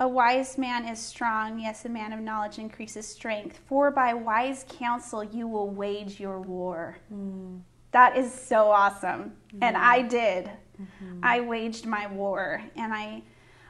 a 0.00 0.08
wise 0.08 0.58
man 0.58 0.86
is 0.86 0.98
strong. 0.98 1.60
Yes, 1.60 1.84
a 1.84 1.88
man 1.88 2.12
of 2.12 2.20
knowledge 2.20 2.58
increases 2.58 3.06
strength. 3.06 3.60
For 3.66 3.90
by 3.90 4.14
wise 4.14 4.64
counsel 4.68 5.22
you 5.22 5.46
will 5.46 5.70
wage 5.70 6.18
your 6.18 6.40
war. 6.40 6.98
Mm. 7.12 7.60
That 7.92 8.16
is 8.16 8.32
so 8.32 8.70
awesome. 8.70 9.34
And 9.62 9.76
I 9.76 10.02
did. 10.02 10.46
Mm-hmm. 10.80 11.20
I 11.22 11.40
waged 11.40 11.86
my 11.86 12.08
war 12.08 12.62
and 12.76 12.92
I 12.92 13.22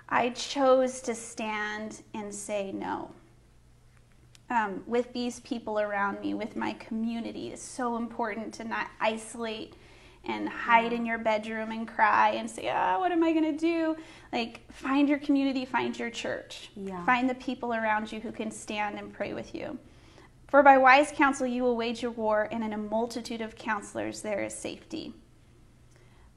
I 0.09 0.31
chose 0.31 1.01
to 1.03 1.15
stand 1.15 2.03
and 2.15 2.35
say 2.35 2.73
no. 2.73 3.11
Um, 4.51 4.83
with 4.87 5.13
these 5.13 5.41
people 5.41 5.81
around 5.81 6.21
me, 6.21 6.35
with 6.35 6.57
my 6.57 6.75
community, 6.75 7.49
it's 7.49 7.63
so 7.63 7.97
important 7.97 8.53
to 8.55 8.65
not 8.65 8.89
isolate 9.01 9.75
and 10.27 10.49
hide 10.49 10.93
in 10.93 11.05
your 11.05 11.19
bedroom 11.19 11.71
and 11.71 11.87
cry 11.87 12.31
and 12.31 12.49
say, 12.51 12.71
ah, 12.71 12.99
what 12.99 13.13
am 13.13 13.23
I 13.23 13.33
going 13.33 13.45
to 13.45 13.59
do? 13.59 13.97
Like, 14.33 14.61
find 14.73 15.09
your 15.09 15.19
community, 15.19 15.65
find 15.65 15.99
your 15.99 16.11
church. 16.11 16.71
Yeah. 16.77 17.05
Find 17.05 17.29
the 17.29 17.35
people 17.35 17.75
around 17.75 18.11
you 18.11 18.21
who 18.21 18.33
can 18.33 18.51
stand 18.51 18.99
and 18.99 19.13
pray 19.13 19.35
with 19.35 19.55
you. 19.55 19.79
For 20.49 20.63
by 20.63 20.79
wise 20.79 21.13
counsel 21.15 21.47
you 21.47 21.63
will 21.63 21.77
wage 21.77 22.05
a 22.05 22.11
war, 22.11 22.49
and 22.53 22.63
in 22.63 22.73
a 22.73 22.79
multitude 22.79 23.41
of 23.41 23.57
counselors 23.57 24.23
there 24.23 24.43
is 24.45 24.55
safety. 24.55 25.15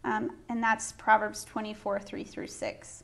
Um, 0.04 0.32
and 0.50 0.62
that's 0.64 0.94
Proverbs 0.94 1.44
24, 1.46 2.00
3 2.00 2.24
through 2.24 2.48
6 2.48 3.04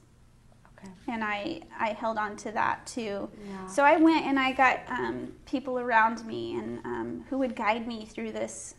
Okay. 0.83 0.91
and 1.07 1.23
I, 1.23 1.61
I 1.79 1.89
held 1.89 2.17
on 2.17 2.35
to 2.37 2.51
that 2.51 2.85
too. 2.85 3.29
Yeah. 3.47 3.67
So 3.67 3.83
I 3.83 3.97
went 3.97 4.25
and 4.25 4.39
I 4.39 4.51
got 4.51 4.81
um, 4.89 5.31
people 5.45 5.79
around 5.79 6.25
me 6.25 6.55
and 6.57 6.79
um, 6.85 7.25
who 7.29 7.37
would 7.39 7.55
guide 7.55 7.87
me 7.87 8.05
through 8.05 8.31
this 8.31 8.75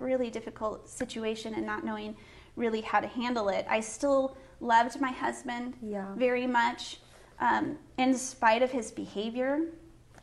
really 0.00 0.30
difficult 0.30 0.88
situation 0.88 1.54
and 1.54 1.64
not 1.66 1.84
knowing 1.84 2.16
really 2.56 2.80
how 2.80 3.00
to 3.00 3.06
handle 3.08 3.48
it. 3.48 3.66
I 3.68 3.80
still 3.80 4.36
loved 4.60 5.00
my 5.00 5.10
husband 5.10 5.74
Yeah. 5.82 6.14
very 6.14 6.46
much, 6.46 7.00
um, 7.40 7.78
in 7.98 8.14
spite 8.14 8.62
of 8.62 8.70
his 8.70 8.90
behavior, 8.92 9.60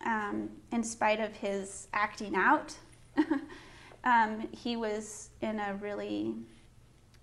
um, 0.05 0.49
in 0.71 0.83
spite 0.83 1.19
of 1.19 1.35
his 1.35 1.87
acting 1.93 2.35
out. 2.35 2.77
um, 4.03 4.47
he 4.51 4.75
was 4.75 5.29
in 5.41 5.59
a 5.59 5.75
really 5.75 6.35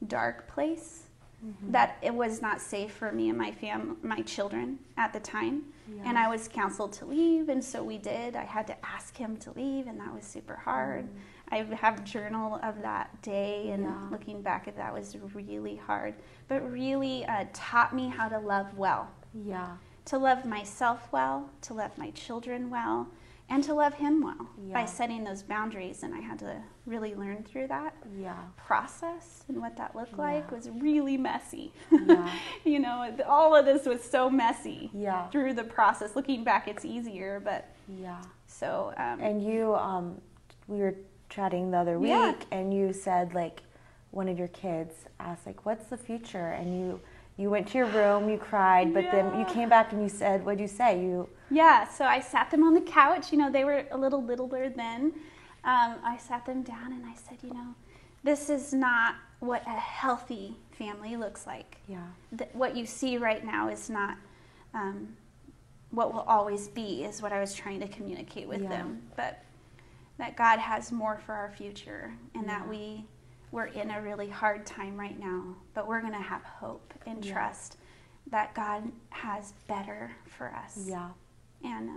dark 0.06 0.46
place 0.48 1.02
that 1.68 1.96
it 2.02 2.12
was 2.12 2.42
not 2.42 2.60
safe 2.60 2.92
for 2.92 3.12
me 3.12 3.28
and 3.28 3.38
my 3.38 3.52
fam 3.52 3.96
my 4.02 4.20
children 4.22 4.78
at 4.96 5.12
the 5.12 5.20
time 5.20 5.62
and 6.04 6.18
i 6.18 6.26
was 6.28 6.48
counseled 6.48 6.92
to 6.92 7.04
leave 7.04 7.48
and 7.48 7.62
so 7.62 7.84
we 7.84 7.98
did 7.98 8.34
i 8.34 8.42
had 8.42 8.66
to 8.66 8.74
ask 8.84 9.16
him 9.16 9.36
to 9.36 9.52
leave 9.52 9.86
and 9.86 10.00
that 10.00 10.12
was 10.12 10.24
super 10.24 10.56
hard 10.56 11.06
i 11.50 11.56
have 11.80 11.98
a 12.00 12.02
journal 12.02 12.58
of 12.62 12.80
that 12.82 13.20
day 13.22 13.70
and 13.70 13.84
Yeah. 13.84 14.08
looking 14.10 14.42
back 14.42 14.66
at 14.68 14.76
that 14.76 14.92
was 14.92 15.16
really 15.34 15.76
hard 15.76 16.14
but 16.48 16.60
really 16.70 17.24
uh, 17.26 17.44
taught 17.52 17.94
me 17.94 18.08
how 18.08 18.28
to 18.28 18.38
love 18.38 18.76
well 18.76 19.08
Yeah. 19.32 19.76
to 20.06 20.18
love 20.18 20.44
myself 20.44 21.08
well 21.12 21.50
to 21.62 21.74
love 21.74 21.96
my 21.98 22.10
children 22.10 22.70
well 22.70 23.08
and 23.48 23.62
to 23.62 23.74
love 23.74 23.94
him 23.94 24.22
well 24.24 24.48
by 24.72 24.84
setting 24.84 25.22
those 25.22 25.42
boundaries 25.44 26.02
and 26.02 26.12
i 26.14 26.18
had 26.20 26.38
to 26.40 26.56
really 26.84 27.14
learn 27.14 27.44
through 27.44 27.68
that 27.68 27.94
Yeah. 28.18 28.34
process 28.56 29.44
and 29.48 29.60
what 29.60 29.76
that 29.76 29.94
looked 29.94 30.18
like 30.18 30.50
was 30.52 30.68
really 30.70 31.16
messy. 31.16 31.72
Yeah. 31.90 32.30
you 32.64 32.78
know, 32.78 33.12
all 33.26 33.54
of 33.56 33.64
this 33.64 33.86
was 33.86 34.02
so 34.02 34.28
messy 34.30 34.90
Yeah. 34.94 35.28
through 35.30 35.54
the 35.54 35.64
process. 35.64 36.14
Looking 36.14 36.44
back, 36.44 36.68
it's 36.68 36.84
easier, 36.84 37.40
but 37.40 37.68
Yeah. 37.88 38.20
so 38.46 38.92
um, 38.96 39.20
And 39.20 39.42
you, 39.42 39.74
um, 39.74 40.20
we 40.68 40.78
were 40.78 40.94
chatting 41.28 41.70
the 41.70 41.78
other 41.78 41.98
week, 41.98 42.10
Yeah. 42.10 42.34
and 42.50 42.72
you 42.72 42.92
said 42.92 43.34
like 43.34 43.62
one 44.10 44.28
of 44.28 44.38
your 44.38 44.48
kids 44.48 44.94
asked 45.20 45.46
like, 45.46 45.64
"What's 45.66 45.86
the 45.86 45.96
future?" 45.96 46.48
And 46.52 46.78
you 46.78 47.00
you 47.38 47.50
went 47.50 47.68
to 47.68 47.78
your 47.78 47.86
room, 47.88 48.30
you 48.30 48.38
cried, 48.38 48.94
but 48.94 49.04
then 49.12 49.38
you 49.38 49.44
came 49.46 49.68
back 49.68 49.92
and 49.92 50.02
you 50.02 50.08
said, 50.08 50.44
"What'd 50.44 50.60
you 50.60 50.68
say?" 50.68 51.00
You 51.02 51.28
yeah. 51.50 51.86
So 51.86 52.04
I 52.04 52.20
sat 52.20 52.50
them 52.50 52.62
on 52.64 52.74
the 52.74 52.80
couch. 52.80 53.32
You 53.32 53.38
know, 53.38 53.50
they 53.50 53.64
were 53.64 53.84
a 53.90 53.96
little 53.98 54.22
littler 54.22 54.68
then. 54.68 55.12
Um, 55.64 55.96
I 56.04 56.16
sat 56.18 56.46
them 56.46 56.62
down 56.62 56.92
and 56.92 57.04
I 57.04 57.14
said, 57.14 57.38
you 57.42 57.52
know, 57.52 57.74
this 58.22 58.48
is 58.48 58.72
not 58.72 59.16
what 59.40 59.62
a 59.66 59.70
healthy 59.70 60.56
family 60.70 61.16
looks 61.16 61.46
like. 61.46 61.78
yeah 61.88 62.06
th- 62.38 62.50
what 62.52 62.76
you 62.76 62.86
see 62.86 63.18
right 63.18 63.44
now 63.44 63.68
is 63.68 63.90
not 63.90 64.16
um, 64.74 65.16
what 65.90 66.12
will 66.12 66.20
always 66.22 66.68
be 66.68 67.04
is 67.04 67.20
what 67.22 67.32
i 67.32 67.40
was 67.40 67.52
trying 67.54 67.80
to 67.80 67.88
communicate 67.88 68.46
with 68.48 68.62
Yeah. 68.62 68.68
them 68.68 69.02
but 69.16 69.40
that 70.18 70.36
god 70.36 70.58
has 70.58 70.90
more 70.92 71.18
for 71.18 71.34
our 71.34 71.50
future 71.50 72.12
and 72.34 72.48
that 72.48 72.66
we 72.68 73.04
we're 73.52 73.66
in 73.66 73.90
a 73.90 74.00
really 74.02 74.28
hard 74.28 74.66
time 74.66 74.96
right 74.98 75.18
now 75.18 75.42
but 75.74 75.86
we're 75.86 76.00
going 76.00 76.12
to 76.12 76.18
have 76.18 76.42
hope 76.42 76.92
and 77.06 77.24
Yeah. 77.24 77.32
trust 77.32 77.76
that 78.30 78.54
god 78.54 78.90
has 79.10 79.52
better 79.68 80.10
for 80.26 80.52
us 80.54 80.86
yeah. 80.88 81.08
and 81.64 81.88
uh, 81.88 81.92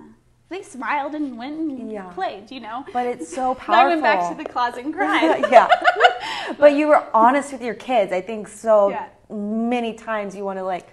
they 0.50 0.62
smiled 0.64 1.14
and 1.16 1.38
went 1.38 1.60
and 1.60 1.92
Yeah. 1.92 2.10
played 2.12 2.52
you 2.52 2.60
know 2.60 2.86
But 2.94 3.06
it's 3.08 3.28
so 3.34 3.54
powerful. 3.56 3.76
i 3.76 3.86
went 3.88 4.02
back 4.04 4.30
to 4.30 4.36
the 4.44 4.48
closet 4.50 4.86
and 4.86 4.94
cried 5.00 5.46
yeah. 5.52 5.68
But 6.58 6.74
you 6.74 6.88
were 6.88 7.06
honest 7.14 7.52
with 7.54 7.62
your 7.62 7.76
kids. 7.76 8.12
I 8.12 8.22
think 8.22 8.48
so 8.48 8.90
Yeah. 8.90 9.08
many 9.30 9.94
times 9.94 10.36
you 10.36 10.44
want 10.44 10.58
to 10.58 10.64
like 10.64 10.88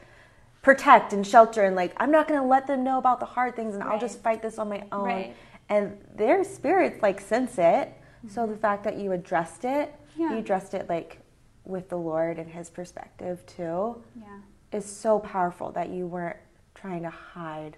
protect 0.61 1.13
and 1.15 1.27
shelter 1.27 1.65
and 1.65 1.75
like 1.75 1.95
I'm 1.97 2.11
not 2.11 2.29
going 2.29 2.39
to 2.41 2.47
let 2.47 2.67
them 2.67 2.85
know 2.85 2.99
about 2.99 3.21
the 3.21 3.27
hard 3.27 3.57
things 3.57 3.75
and 3.75 3.83
I'll 3.83 3.99
just 3.99 4.21
fight 4.23 4.43
this 4.43 4.59
on 4.59 4.69
my 4.69 4.85
own. 4.93 5.05
Right. 5.05 5.35
And 5.69 5.99
their 6.15 6.45
spirits 6.45 7.03
like 7.03 7.21
sense 7.21 7.59
it. 7.59 7.93
So 8.29 8.43
mm-hmm. 8.43 8.53
the 8.53 8.59
fact 8.59 8.85
that 8.85 8.97
you 8.97 9.13
addressed 9.13 9.65
it, 9.65 9.95
Yeah. 10.17 10.33
you 10.33 10.39
addressed 10.39 10.75
it 10.75 10.89
like 10.89 11.21
with 11.65 11.89
the 11.89 11.97
Lord 11.97 12.39
and 12.39 12.49
his 12.49 12.71
perspective 12.71 13.45
too 13.47 14.01
yeah 14.17 14.39
is 14.73 14.85
so 14.85 15.19
powerful 15.19 15.73
that 15.73 15.89
you 15.91 16.07
weren't 16.07 16.37
trying 16.75 17.03
to 17.03 17.11
hide 17.11 17.77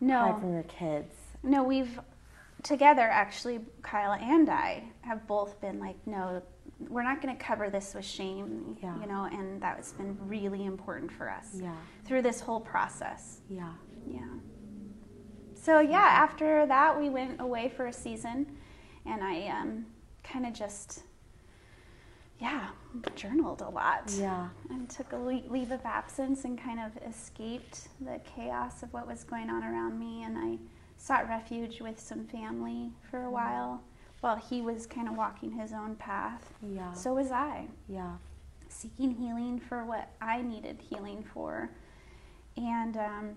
no 0.00 0.18
hide 0.18 0.40
from 0.40 0.52
your 0.52 0.62
kids. 0.64 1.14
No, 1.42 1.62
we've 1.62 1.98
together 2.62 3.02
actually, 3.02 3.60
Kyle 3.82 4.12
and 4.12 4.48
I 4.48 4.84
have 5.02 5.26
both 5.26 5.60
been 5.60 5.78
like, 5.78 5.96
no, 6.06 6.42
we're 6.88 7.02
not 7.02 7.20
going 7.22 7.34
to 7.36 7.42
cover 7.42 7.70
this 7.70 7.94
with 7.94 8.04
shame, 8.04 8.76
Yeah. 8.82 8.98
you 9.00 9.06
know, 9.06 9.28
and 9.30 9.60
that 9.62 9.76
has 9.76 9.92
been 9.92 10.16
really 10.26 10.64
important 10.64 11.10
for 11.12 11.30
us 11.30 11.48
Yeah. 11.54 11.74
through 12.04 12.22
this 12.22 12.40
whole 12.40 12.60
process. 12.60 13.40
Yeah. 13.48 13.72
Yeah. 14.06 14.20
So 15.60 15.80
yeah, 15.80 15.98
after 15.98 16.64
that 16.66 16.98
we 16.98 17.10
went 17.10 17.40
away 17.40 17.68
for 17.68 17.86
a 17.86 17.92
season, 17.92 18.46
and 19.04 19.22
I 19.22 19.48
um, 19.48 19.86
kind 20.24 20.46
of 20.46 20.54
just, 20.54 21.02
yeah, 22.38 22.68
journaled 23.14 23.60
a 23.60 23.68
lot. 23.68 24.10
Yeah. 24.18 24.48
and 24.70 24.88
took 24.88 25.12
a 25.12 25.16
leave 25.16 25.70
of 25.70 25.84
absence 25.84 26.44
and 26.44 26.58
kind 26.58 26.80
of 26.80 26.92
escaped 27.06 27.88
the 28.00 28.20
chaos 28.24 28.82
of 28.82 28.92
what 28.92 29.06
was 29.06 29.22
going 29.24 29.50
on 29.50 29.62
around 29.62 29.98
me. 29.98 30.22
And 30.22 30.38
I 30.38 30.58
sought 30.96 31.28
refuge 31.28 31.80
with 31.80 32.00
some 32.00 32.24
family 32.26 32.90
for 33.10 33.24
a 33.24 33.30
while 33.30 33.82
while 34.20 34.36
he 34.36 34.60
was 34.62 34.86
kind 34.86 35.08
of 35.08 35.16
walking 35.16 35.50
his 35.50 35.72
own 35.72 35.94
path. 35.96 36.52
Yeah. 36.62 36.92
So 36.92 37.14
was 37.14 37.30
I, 37.30 37.68
yeah. 37.88 38.12
seeking 38.68 39.10
healing 39.10 39.58
for 39.58 39.84
what 39.84 40.10
I 40.20 40.42
needed 40.42 40.80
healing 40.88 41.22
for. 41.22 41.70
And 42.56 42.96
um, 42.96 43.36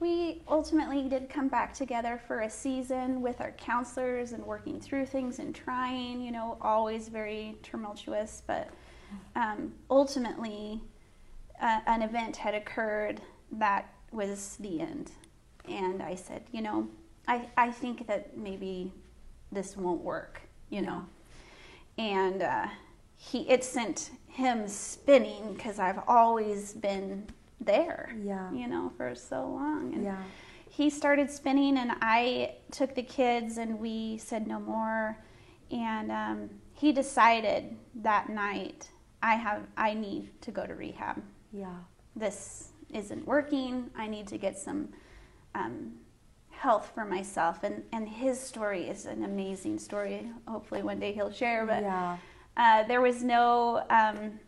we 0.00 0.42
ultimately 0.48 1.08
did 1.08 1.28
come 1.28 1.48
back 1.48 1.72
together 1.72 2.20
for 2.26 2.40
a 2.40 2.50
season 2.50 3.22
with 3.22 3.40
our 3.40 3.52
counselors 3.52 4.32
and 4.32 4.44
working 4.44 4.80
through 4.80 5.06
things 5.06 5.38
and 5.38 5.54
trying, 5.54 6.20
you 6.20 6.32
know, 6.32 6.58
always 6.60 7.08
very 7.08 7.56
tumultuous, 7.62 8.42
but 8.46 8.68
um, 9.36 9.72
ultimately 9.90 10.80
uh, 11.60 11.80
an 11.86 12.02
event 12.02 12.36
had 12.36 12.54
occurred 12.54 13.20
that 13.52 13.92
was 14.12 14.56
the 14.60 14.80
end. 14.80 15.12
And 15.68 16.02
I 16.02 16.14
said, 16.14 16.42
you 16.52 16.62
know, 16.62 16.88
I, 17.26 17.48
I 17.56 17.70
think 17.70 18.06
that 18.06 18.36
maybe 18.36 18.92
this 19.52 19.76
won't 19.76 20.02
work, 20.02 20.42
you 20.70 20.82
know. 20.82 21.04
And 21.96 22.42
uh, 22.42 22.66
he 23.16 23.48
it 23.48 23.64
sent 23.64 24.10
him 24.26 24.66
spinning 24.66 25.54
because 25.54 25.78
I've 25.78 26.00
always 26.08 26.72
been 26.74 27.26
there, 27.60 28.14
Yeah. 28.22 28.50
you 28.52 28.66
know, 28.68 28.92
for 28.96 29.14
so 29.14 29.46
long. 29.48 29.94
And 29.94 30.04
Yeah. 30.04 30.22
he 30.68 30.90
started 30.90 31.30
spinning, 31.30 31.78
and 31.78 31.92
I 32.02 32.56
took 32.70 32.94
the 32.94 33.02
kids, 33.02 33.58
and 33.58 33.78
we 33.78 34.18
said 34.18 34.46
no 34.46 34.58
more. 34.60 35.18
And 35.70 36.10
um, 36.12 36.50
he 36.72 36.92
decided 36.92 37.76
that 37.96 38.28
night, 38.28 38.90
I 39.22 39.34
have, 39.36 39.66
I 39.76 39.94
need 39.94 40.40
to 40.42 40.50
go 40.50 40.66
to 40.66 40.74
rehab. 40.74 41.22
Yeah. 41.52 41.74
This 42.16 42.72
isn't 42.90 43.26
working. 43.26 43.90
I 43.96 44.06
need 44.06 44.26
to 44.28 44.38
get 44.38 44.58
some 44.58 44.90
um, 45.54 45.94
health 46.50 46.92
for 46.94 47.04
myself. 47.04 47.62
And 47.62 47.82
and 47.92 48.08
his 48.08 48.38
story 48.38 48.88
is 48.88 49.06
an 49.06 49.24
amazing 49.24 49.78
story. 49.78 50.28
Hopefully, 50.46 50.82
one 50.82 51.00
day 51.00 51.12
he'll 51.12 51.32
share. 51.32 51.64
But 51.66 51.82
Yeah. 51.82 52.16
uh, 52.56 52.82
there 52.84 53.00
was 53.00 53.22
no 53.24 53.84
um, 53.90 54.38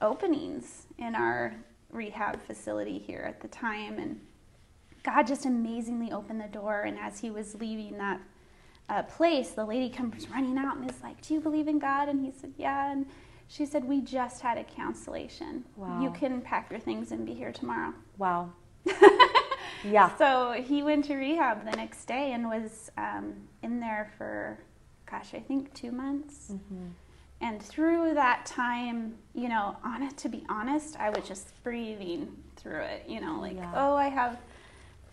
openings 0.00 0.86
in 0.98 1.14
our 1.14 1.54
rehab 1.90 2.40
facility 2.46 2.98
here 2.98 3.24
at 3.26 3.40
the 3.40 3.48
time, 3.48 3.98
and 3.98 4.20
God 5.02 5.26
just 5.26 5.46
amazingly 5.46 6.12
opened 6.12 6.40
the 6.40 6.48
door. 6.48 6.82
And 6.82 6.98
as 6.98 7.20
he 7.20 7.30
was 7.30 7.54
leaving 7.54 7.98
that 7.98 8.20
uh, 8.88 9.02
place, 9.04 9.50
the 9.50 9.64
lady 9.64 9.88
comes 9.90 10.28
running 10.30 10.58
out 10.58 10.76
and 10.76 10.90
is 10.90 11.02
like, 11.02 11.20
"Do 11.22 11.34
you 11.34 11.40
believe 11.40 11.68
in 11.68 11.78
God?" 11.78 12.08
And 12.08 12.24
he 12.24 12.30
said, 12.30 12.52
"Yeah." 12.56 12.90
And 12.92 13.06
she 13.48 13.64
said, 13.66 13.84
"We 13.84 14.00
just 14.00 14.40
had 14.42 14.58
a 14.58 14.64
cancellation. 14.64 15.64
Wow. 15.76 16.02
You 16.02 16.10
can 16.10 16.40
pack 16.40 16.70
your 16.70 16.80
things 16.80 17.12
and 17.12 17.24
be 17.24 17.34
here 17.34 17.52
tomorrow." 17.52 17.94
Wow. 18.16 18.52
Yeah. 19.84 20.14
So 20.16 20.52
he 20.52 20.82
went 20.82 21.04
to 21.06 21.14
rehab 21.16 21.64
the 21.64 21.76
next 21.76 22.06
day 22.06 22.32
and 22.32 22.48
was 22.48 22.90
um, 22.98 23.34
in 23.62 23.78
there 23.80 24.10
for, 24.18 24.58
gosh, 25.08 25.34
I 25.34 25.38
think 25.40 25.72
two 25.74 25.92
months. 25.92 26.52
Mhm. 26.52 26.90
And 27.40 27.62
through 27.62 28.14
that 28.14 28.46
time, 28.46 29.14
you 29.34 29.48
know, 29.48 29.76
on 29.84 30.02
it, 30.02 30.16
to 30.18 30.28
be 30.28 30.44
honest, 30.48 30.96
I 30.98 31.10
was 31.10 31.26
just 31.26 31.52
breathing 31.62 32.36
through 32.56 32.80
it. 32.80 33.04
You 33.08 33.20
know, 33.20 33.38
like, 33.40 33.56
Yeah. 33.56 33.72
oh, 33.76 33.94
I 33.94 34.08
have 34.08 34.38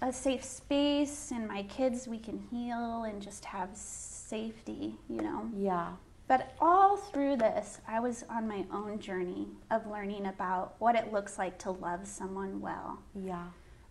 a 0.01 0.11
safe 0.11 0.43
space, 0.43 1.31
and 1.31 1.47
my 1.47 1.63
kids, 1.63 2.07
we 2.07 2.17
can 2.19 2.39
heal 2.51 3.03
and 3.03 3.21
just 3.21 3.45
have 3.45 3.69
safety. 3.75 4.95
You 5.09 5.21
know, 5.21 5.49
Yeah. 5.55 5.93
But 6.27 6.55
all 6.59 6.97
through 6.97 7.37
this, 7.37 7.79
I 7.87 7.99
was 7.99 8.23
on 8.29 8.47
my 8.47 8.65
own 8.73 8.97
journey 8.99 9.47
of 9.69 9.85
learning 9.85 10.25
about 10.25 10.73
what 10.79 10.95
it 10.95 11.13
looks 11.13 11.37
like 11.37 11.59
to 11.59 11.69
love 11.71 12.07
someone 12.07 12.59
well 12.61 12.97
Yeah. 13.13 13.45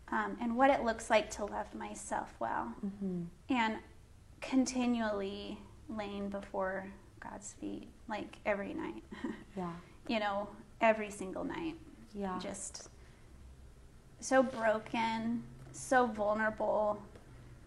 um, 0.09 0.37
and 0.41 0.57
what 0.57 0.71
it 0.71 0.83
looks 0.83 1.09
like 1.11 1.31
to 1.33 1.45
love 1.45 1.73
myself 1.75 2.35
well. 2.41 2.75
Mm-hmm. 2.85 3.23
And 3.51 3.79
continually 4.41 5.59
laying 5.89 6.29
before 6.29 6.87
God's 7.31 7.53
feet, 7.55 7.89
like 8.09 8.37
every 8.47 8.75
night, 8.75 9.03
Yeah. 9.57 9.73
you 10.09 10.21
know, 10.21 10.49
every 10.81 11.11
single 11.11 11.45
night. 11.45 11.75
Yeah. 12.15 12.39
Just 12.41 12.89
so 14.21 14.43
broken, 14.43 15.43
so 15.73 16.07
vulnerable. 16.07 17.01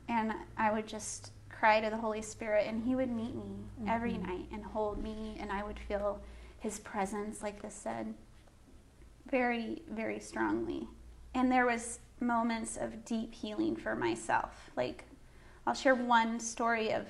And 0.10 0.34
I 0.58 0.72
would 0.72 0.88
just 0.88 1.32
cry 1.50 1.82
to 1.82 1.90
the 1.90 1.98
Holy 1.98 2.22
Spirit, 2.22 2.66
and 2.68 2.84
He 2.84 2.96
would 2.96 3.10
meet 3.10 3.36
me 3.36 3.56
every 3.88 4.14
Mhm. 4.14 4.28
night 4.28 4.48
and 4.52 4.64
hold 4.64 5.02
me, 5.04 5.36
and 5.40 5.52
I 5.52 5.64
would 5.64 5.80
feel 5.80 6.22
His 6.60 6.80
presence, 6.80 7.42
like 7.44 7.62
this 7.62 7.74
said, 7.76 8.14
very, 9.30 9.82
very 9.90 10.20
strongly. 10.20 10.88
And 11.34 11.52
there 11.52 11.66
was 11.66 12.00
moments 12.20 12.78
of 12.78 13.04
deep 13.06 13.34
healing 13.34 13.76
for 13.76 13.96
myself. 13.96 14.72
Like, 14.76 15.06
I'll 15.66 15.74
share 15.74 15.96
one 15.96 16.40
story 16.40 16.92
of 16.94 17.06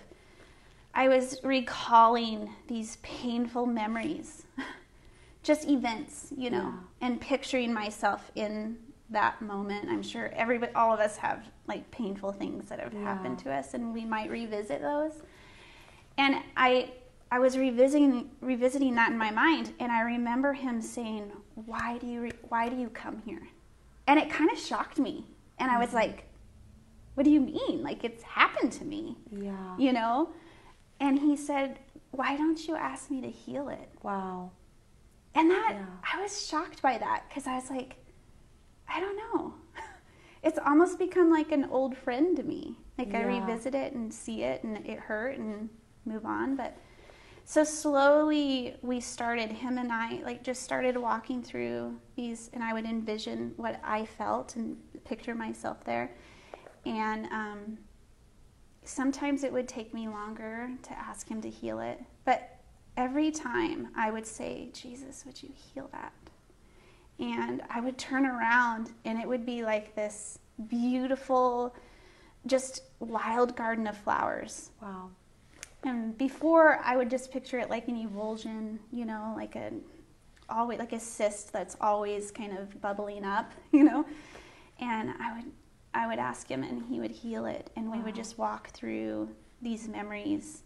I 0.97 1.07
was 1.09 1.39
recalling 1.43 2.49
these 2.67 2.95
painful 3.03 3.67
memories, 3.67 4.47
just 5.43 5.69
events, 5.69 6.33
you 6.35 6.49
know, 6.49 6.73
and 7.01 7.21
picturing 7.21 7.71
myself 7.71 8.31
in 8.33 8.79
that 9.11 9.39
moment. 9.39 9.89
I'm 9.89 10.01
sure 10.01 10.31
everybody, 10.35 10.73
all 10.73 10.91
of 10.91 10.99
us 10.99 11.15
have 11.17 11.45
like 11.67 11.89
painful 11.91 12.31
things 12.31 12.67
that 12.69 12.79
have 12.79 12.95
Yeah. 12.95 13.03
happened 13.03 13.37
to 13.39 13.53
us, 13.53 13.75
and 13.75 13.93
we 13.93 14.05
might 14.05 14.31
revisit 14.31 14.81
those. 14.81 15.21
And 16.17 16.41
I, 16.57 16.93
I 17.31 17.37
was 17.37 17.59
revisiting 17.59 18.31
revisiting 18.41 18.95
that 18.95 19.11
in 19.11 19.19
my 19.19 19.29
mind, 19.29 19.73
and 19.79 19.91
I 19.91 20.01
remember 20.01 20.53
him 20.53 20.81
saying, 20.81 21.31
"Why 21.53 21.99
do 21.99 22.07
you 22.07 22.21
re- 22.21 22.41
Why 22.49 22.69
do 22.69 22.75
you 22.75 22.89
come 22.89 23.19
here?" 23.19 23.47
And 24.07 24.19
it 24.19 24.31
kind 24.31 24.49
of 24.51 24.57
shocked 24.57 24.97
me, 24.97 25.27
and 25.59 25.69
I 25.69 25.77
was 25.77 25.89
mm-hmm. 25.89 25.97
like, 25.97 26.27
"What 27.13 27.23
do 27.23 27.29
you 27.29 27.39
mean? 27.39 27.83
Like 27.83 28.03
it's 28.03 28.23
happened 28.23 28.71
to 28.73 28.83
me?" 28.83 29.15
Yeah. 29.31 29.77
you 29.77 29.93
know? 29.93 30.29
And 30.99 31.19
he 31.19 31.35
said, 31.35 31.79
Why 32.11 32.35
don't 32.37 32.67
you 32.67 32.75
ask 32.75 33.09
me 33.11 33.21
to 33.21 33.29
heal 33.29 33.69
it? 33.69 33.89
Wow. 34.03 34.51
And 35.35 35.51
that, 35.51 35.73
Yeah. 35.75 35.85
I 36.13 36.21
was 36.21 36.47
shocked 36.47 36.81
by 36.81 36.97
that 36.97 37.23
because 37.27 37.45
I 37.47 37.55
was 37.55 37.69
like, 37.69 37.95
I 38.87 38.99
don't 38.99 39.17
know. 39.17 39.53
It's 40.43 40.59
almost 40.65 40.99
become 40.99 41.31
like 41.31 41.51
an 41.51 41.65
old 41.65 41.97
friend 41.97 42.37
to 42.37 42.43
me. 42.43 42.77
Like 42.97 43.13
I 43.13 43.23
revisit 43.23 43.75
it 43.75 43.93
and 43.93 44.13
see 44.13 44.43
it 44.43 44.63
and 44.63 44.77
it 44.85 44.99
hurt 44.99 45.37
and 45.37 45.67
move 46.05 46.25
on. 46.25 46.55
But 46.55 46.77
so 47.43 47.63
slowly 47.63 48.75
we 48.81 48.99
started, 48.99 49.51
him 49.51 49.77
and 49.77 49.91
I, 49.91 50.21
like 50.23 50.43
just 50.43 50.63
started 50.63 50.95
walking 50.95 51.41
through 51.41 51.99
these, 52.15 52.49
and 52.53 52.63
I 52.63 52.71
would 52.73 52.85
envision 52.85 53.53
what 53.57 53.79
I 53.83 54.05
felt 54.05 54.55
and 54.55 54.77
picture 55.03 55.35
myself 55.35 55.83
there. 55.83 56.15
And 56.85 57.25
um, 57.27 57.77
sometimes 58.87 59.43
it 59.43 59.51
would 59.51 59.67
take 59.67 59.93
me 59.93 60.07
longer 60.07 60.69
to 60.83 60.91
ask 60.97 61.27
him 61.27 61.41
to 61.41 61.49
heal 61.49 61.79
it. 61.79 61.99
But 62.25 62.57
every 62.95 63.31
time 63.31 63.89
I 63.95 64.11
would 64.11 64.25
say, 64.25 64.69
Jesus, 64.73 65.23
would 65.25 65.41
you 65.41 65.49
heal 65.53 65.89
that? 65.91 66.13
And 67.19 67.61
I 67.69 67.79
would 67.79 67.97
turn 67.97 68.25
around 68.25 68.91
and 69.05 69.19
it 69.19 69.27
would 69.27 69.45
be 69.45 69.63
like 69.63 69.95
this 69.95 70.39
beautiful, 70.67 71.75
just 72.45 72.83
wild 72.99 73.55
garden 73.55 73.87
of 73.87 73.97
flowers. 73.97 74.71
Wow. 74.81 75.09
And 75.83 76.17
before 76.17 76.79
I 76.83 76.95
would 76.95 77.09
just 77.09 77.31
picture 77.31 77.59
it 77.59 77.69
like 77.69 77.87
an 77.87 77.97
evulsion, 77.97 78.79
you 78.91 79.05
know, 79.05 79.33
like 79.35 79.55
a 79.55 79.71
always 80.49 80.79
like 80.79 80.93
a 80.93 80.99
cyst 80.99 81.51
that's 81.51 81.75
always 81.81 82.31
kind 82.31 82.57
of 82.57 82.79
bubbling 82.81 83.25
up, 83.25 83.51
you 83.71 83.83
know. 83.83 84.05
And 84.79 85.11
I 85.19 85.35
would 85.35 85.51
I 85.97 86.05
would 86.05 86.19
ask 86.19 86.47
him 86.47 86.61
and 86.63 86.83
he 86.83 86.99
would 86.99 87.09
heal 87.11 87.45
it 87.45 87.71
and 87.75 87.91
we 87.91 87.97
would 87.99 88.13
just 88.13 88.37
walk 88.37 88.69
through 88.69 89.29
these 89.63 89.87
memories. 89.87 90.61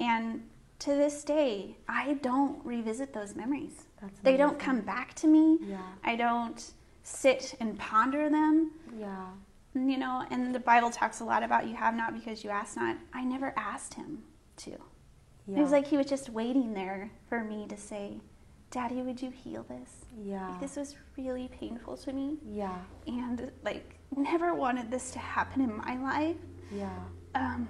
And 0.00 0.42
to 0.78 0.90
this 0.90 1.22
day, 1.22 1.76
I 1.86 2.14
don't 2.14 2.64
revisit 2.64 3.12
those 3.12 3.34
memories. 3.36 3.84
They 4.22 4.36
don't 4.38 4.58
come 4.58 4.80
back 4.80 5.12
to 5.16 5.26
me. 5.26 5.58
Yeah. 5.60 5.82
I 6.02 6.16
don't 6.16 6.72
sit 7.02 7.54
and 7.60 7.78
ponder 7.78 8.30
them 8.30 8.70
Yeah. 8.98 9.26
you 9.74 9.98
know, 9.98 10.24
and 10.30 10.54
the 10.54 10.60
Bible 10.60 10.90
talks 10.90 11.20
a 11.20 11.24
lot 11.24 11.42
about 11.42 11.66
you 11.68 11.74
have 11.76 11.94
not 11.94 12.14
because 12.14 12.42
you 12.42 12.48
ask 12.48 12.76
not. 12.76 12.96
I 13.12 13.22
never 13.24 13.52
asked 13.58 13.94
him 13.94 14.22
to. 14.58 14.70
Yeah. 15.46 15.58
It 15.58 15.62
was 15.62 15.72
like 15.72 15.86
he 15.86 15.98
was 15.98 16.06
just 16.06 16.30
waiting 16.30 16.72
there 16.72 17.10
for 17.28 17.44
me 17.44 17.66
to 17.68 17.76
say, 17.76 18.20
Daddy, 18.74 19.02
would 19.02 19.22
you 19.22 19.30
heal 19.30 19.64
this? 19.68 20.04
Yeah. 20.20 20.48
Like, 20.50 20.60
this 20.60 20.74
was 20.74 20.96
really 21.16 21.46
painful 21.46 21.96
to 21.98 22.12
me, 22.12 22.38
Yeah. 22.44 22.76
and 23.06 23.52
like 23.62 24.00
never 24.16 24.52
wanted 24.52 24.90
this 24.90 25.12
to 25.12 25.20
happen 25.20 25.60
in 25.62 25.76
my 25.76 25.96
life. 26.02 26.36
Yeah. 26.72 26.90
Um, 27.36 27.68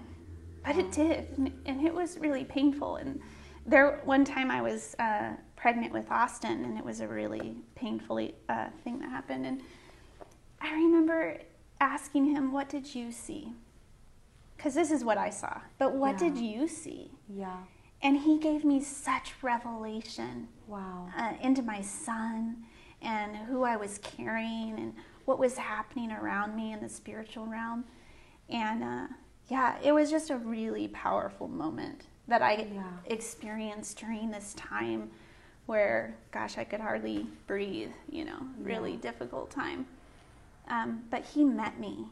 but 0.64 0.78
it 0.78 0.90
did, 0.92 1.28
and, 1.36 1.52
and 1.66 1.86
it 1.86 1.92
was 1.92 2.18
really 2.20 2.44
painful. 2.46 2.96
And 2.96 3.20
there, 3.66 4.00
one 4.04 4.24
time 4.24 4.50
I 4.50 4.62
was 4.62 4.96
uh, 4.98 5.32
pregnant 5.56 5.92
with 5.92 6.10
Austin, 6.10 6.64
and 6.64 6.78
it 6.78 6.84
was 6.84 7.00
a 7.00 7.06
really 7.06 7.54
painful 7.74 8.26
uh, 8.48 8.68
thing 8.82 8.98
that 9.00 9.10
happened. 9.10 9.44
And 9.44 9.60
I 10.62 10.72
remember 10.72 11.38
asking 11.82 12.24
him, 12.34 12.50
"What 12.50 12.70
did 12.70 12.94
you 12.94 13.12
see?" 13.12 13.52
Because 14.56 14.72
this 14.72 14.90
is 14.90 15.04
what 15.04 15.18
I 15.18 15.28
saw. 15.28 15.60
But 15.76 15.96
what 15.96 16.12
Yeah. 16.18 16.30
did 16.30 16.38
you 16.38 16.66
see? 16.66 17.10
Yeah. 17.28 17.58
And 18.04 18.18
he 18.18 18.38
gave 18.38 18.64
me 18.64 18.82
such 18.82 19.32
revelation 19.42 20.48
Wow. 20.66 21.08
uh, 21.16 21.32
into 21.40 21.62
my 21.62 21.80
son 21.80 22.64
and 23.00 23.34
who 23.34 23.64
I 23.64 23.76
was 23.76 23.98
carrying 23.98 24.78
and 24.78 24.94
what 25.24 25.38
was 25.38 25.56
happening 25.56 26.12
around 26.12 26.54
me 26.54 26.72
in 26.72 26.82
the 26.82 26.88
spiritual 26.88 27.46
realm. 27.46 27.84
And 28.50 28.84
uh, 28.84 29.06
yeah, 29.48 29.76
it 29.82 29.92
was 29.92 30.10
just 30.10 30.28
a 30.28 30.36
really 30.36 30.88
powerful 30.88 31.48
moment 31.48 32.02
that 32.28 32.42
I 32.42 32.68
Yeah. 32.74 32.82
experienced 33.06 33.98
during 33.98 34.30
this 34.30 34.52
time 34.52 35.10
where, 35.64 36.14
gosh, 36.30 36.58
I 36.58 36.64
could 36.64 36.80
hardly 36.80 37.26
breathe, 37.46 37.92
you 38.10 38.26
know, 38.26 38.46
really 38.58 38.92
Yeah. 38.92 39.00
difficult 39.00 39.50
time. 39.50 39.86
Um, 40.68 41.04
but 41.10 41.24
he 41.24 41.42
met 41.42 41.80
me. 41.80 42.06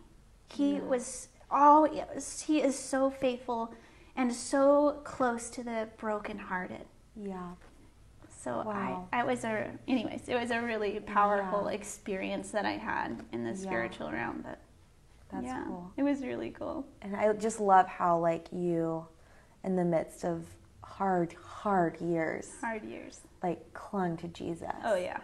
He 0.48 0.74
Yeah. 0.74 0.80
was 0.80 1.28
all, 1.50 1.84
he 1.84 2.62
is 2.62 2.78
so 2.78 3.10
faithful 3.10 3.74
and 4.16 4.32
so 4.32 5.00
close 5.04 5.48
to 5.50 5.62
the 5.62 5.88
brokenhearted. 5.98 6.84
Yeah. 7.16 7.52
So 8.42 8.62
Wow. 8.66 9.08
I, 9.12 9.20
I 9.20 9.24
was 9.24 9.44
a, 9.44 9.70
anyways, 9.86 10.28
it 10.28 10.34
was 10.34 10.50
a 10.50 10.60
really 10.60 11.00
powerful 11.00 11.66
Yeah. 11.68 11.72
experience 11.76 12.50
that 12.50 12.64
I 12.66 12.72
had 12.72 13.24
in 13.32 13.44
the 13.44 13.50
Yeah. 13.50 13.56
spiritual 13.56 14.10
realm. 14.10 14.42
But 14.44 14.58
That's 15.30 15.44
yeah, 15.46 15.64
cool. 15.66 15.92
it 15.96 16.02
was 16.02 16.22
really 16.22 16.50
cool. 16.50 16.84
And 17.02 17.14
I 17.16 17.32
just 17.34 17.60
love 17.60 17.86
how 17.86 18.18
like 18.18 18.48
you, 18.52 19.06
in 19.64 19.76
the 19.76 19.84
midst 19.84 20.24
of 20.24 20.44
hard, 20.82 21.34
hard 21.44 22.00
years, 22.00 22.50
Hard 22.60 22.82
years. 22.84 23.20
like 23.42 23.72
clung 23.74 24.16
to 24.18 24.28
Jesus. 24.28 24.68
Oh 24.84 24.96
yeah. 24.96 25.18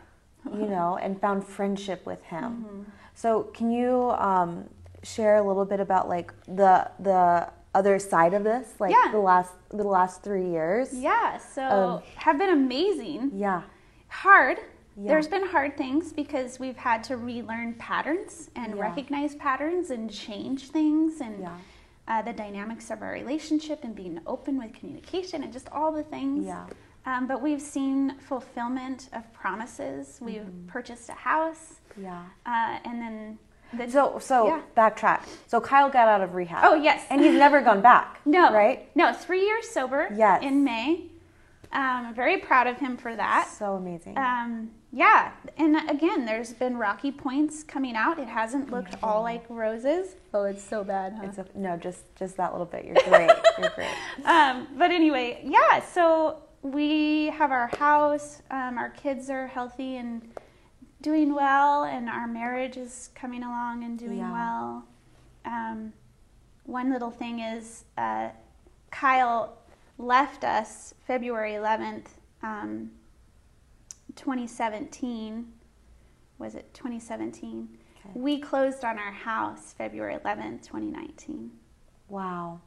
you 0.46 0.66
know, 0.66 0.96
and 1.03 1.20
found 1.20 1.44
friendship 1.44 2.07
with 2.07 2.22
him. 2.22 2.64
Mm-hmm. 2.64 2.83
So, 3.14 3.42
can 3.53 3.70
you 3.72 4.12
um, 4.12 4.68
share 5.03 5.37
a 5.37 5.42
little 5.42 5.64
bit 5.64 5.81
about 5.81 6.09
like 6.09 6.33
the 6.46 6.88
the 7.01 7.51
other 7.79 7.99
side 7.99 8.35
of 8.35 8.43
this, 8.45 8.67
like 8.81 8.95
Yeah. 9.05 9.12
the 9.12 9.19
last 9.31 9.53
the 9.71 9.85
last 9.99 10.23
three 10.23 10.49
years? 10.57 10.93
Yeah. 10.93 11.38
So 11.38 11.62
Um, 11.62 12.03
have 12.17 12.37
been 12.38 12.51
amazing. 12.51 13.31
Yeah. 13.35 13.62
Hard. 14.09 14.59
Yeah. 14.97 15.09
There's 15.11 15.29
been 15.29 15.47
hard 15.47 15.77
things 15.77 16.12
because 16.12 16.59
we've 16.59 16.77
had 16.77 17.05
to 17.05 17.17
relearn 17.17 17.75
patterns 17.75 18.51
and 18.57 18.75
Yeah. 18.75 18.83
recognize 18.83 19.37
patterns 19.37 19.91
and 19.91 20.11
change 20.11 20.71
things 20.71 21.21
and 21.21 21.41
Yeah. 21.41 21.53
uh, 22.09 22.23
the 22.23 22.33
dynamics 22.33 22.91
of 22.91 23.03
our 23.03 23.12
relationship 23.12 23.85
and 23.85 23.95
being 23.95 24.19
open 24.27 24.59
with 24.59 24.73
communication 24.73 25.43
and 25.45 25.53
just 25.53 25.69
all 25.71 25.93
the 25.93 26.03
things. 26.03 26.47
Yeah. 26.47 26.67
Um, 27.07 27.27
but 27.27 27.41
we've 27.41 27.62
seen 27.62 28.19
fulfillment 28.19 29.09
of 29.12 29.31
promises. 29.33 30.19
We've 30.21 30.43
Mm-hmm. 30.43 30.67
purchased 30.69 31.09
a 31.11 31.12
house, 31.31 31.81
Yeah. 31.97 32.23
uh, 32.47 32.79
and 32.85 33.01
then 33.03 33.38
the 33.73 33.91
So, 33.91 34.19
so 34.21 34.47
Yeah. 34.47 34.61
backtrack. 34.77 35.21
So 35.47 35.61
Kyle 35.61 35.91
got 35.91 36.09
out 36.09 36.21
of 36.21 36.35
rehab. 36.35 36.65
Oh, 36.65 36.75
yes. 36.75 37.05
and 37.11 37.21
he's 37.21 37.35
never 37.35 37.61
gone 37.61 37.81
back. 37.81 38.21
no 38.25 38.53
right? 38.53 38.89
no 38.95 39.13
three 39.13 39.45
years 39.45 39.69
sober. 39.69 40.09
Yes. 40.15 40.43
in 40.43 40.65
May. 40.65 41.05
Um, 41.71 42.07
I'm 42.07 42.15
very 42.15 42.39
proud 42.39 42.67
of 42.67 42.79
him 42.79 42.97
for 42.97 43.15
that. 43.15 43.49
So 43.49 43.75
amazing. 43.75 44.17
Um, 44.17 44.71
yeah, 44.91 45.33
and 45.59 45.77
again, 45.91 46.25
there's 46.25 46.55
been 46.55 46.79
rocky 46.79 47.13
points 47.13 47.63
coming 47.63 47.95
out. 47.95 48.19
It 48.19 48.27
hasn't 48.29 48.71
looked 48.71 48.97
all 49.03 49.21
like 49.23 49.45
roses. 49.51 50.17
Oh, 50.33 50.45
it's 50.45 50.65
so 50.65 50.83
bad, 50.83 51.13
huh? 51.13 51.25
it's 51.27 51.37
a, 51.37 51.45
no, 51.55 51.77
just 51.77 52.05
just 52.17 52.39
that 52.39 52.53
little 52.53 52.65
bit. 52.65 52.87
You're 52.87 52.95
great. 52.95 53.31
You're 53.59 53.69
great. 53.75 53.91
um, 54.25 54.67
but 54.79 54.91
anyway, 54.91 55.43
yeah, 55.45 55.81
so 55.85 56.39
we 56.63 57.27
have 57.27 57.51
our 57.53 57.67
house, 57.77 58.41
um, 58.51 58.79
our 58.79 58.89
kids 58.89 59.29
are 59.29 59.47
healthy 59.49 59.99
and 59.99 60.23
doing 61.01 61.35
well, 61.35 61.85
and 61.85 62.09
our 62.09 62.27
marriage 62.27 62.77
is 62.77 63.11
coming 63.15 63.43
along 63.43 63.85
and 63.85 63.99
doing 63.99 64.19
Yeah. 64.19 64.33
well. 64.33 64.85
Um, 65.45 65.93
one 66.65 66.91
little 66.91 67.11
thing 67.11 67.41
is 67.41 67.85
uh, 67.97 68.31
Kyle 68.91 69.59
left 69.97 70.45
us 70.45 70.95
February 71.07 71.53
11th, 71.55 72.19
um, 72.43 72.91
2017. 74.17 75.53
Was 76.39 76.55
it 76.55 76.73
2017? 76.75 77.79
Okay. 78.01 78.11
We 78.15 78.41
closed 78.41 78.85
on 78.85 78.99
our 78.99 79.13
house 79.13 79.73
February 79.73 80.15
11th, 80.17 80.63
2019. 80.63 81.51
Wow. 82.09 82.61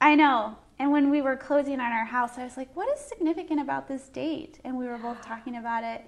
I 0.00 0.14
know. 0.14 0.56
And 0.78 0.92
when 0.92 1.10
we 1.10 1.22
were 1.22 1.36
closing 1.36 1.80
on 1.80 1.92
our 1.92 2.04
house, 2.04 2.36
I 2.36 2.44
was 2.44 2.56
like, 2.56 2.74
what 2.76 2.92
is 2.94 3.00
significant 3.00 3.60
about 3.60 3.88
this 3.88 4.08
date? 4.08 4.60
And 4.64 4.76
we 4.76 4.86
were 4.86 4.98
both 4.98 5.22
talking 5.22 5.56
about 5.56 5.84
it. 5.84 6.04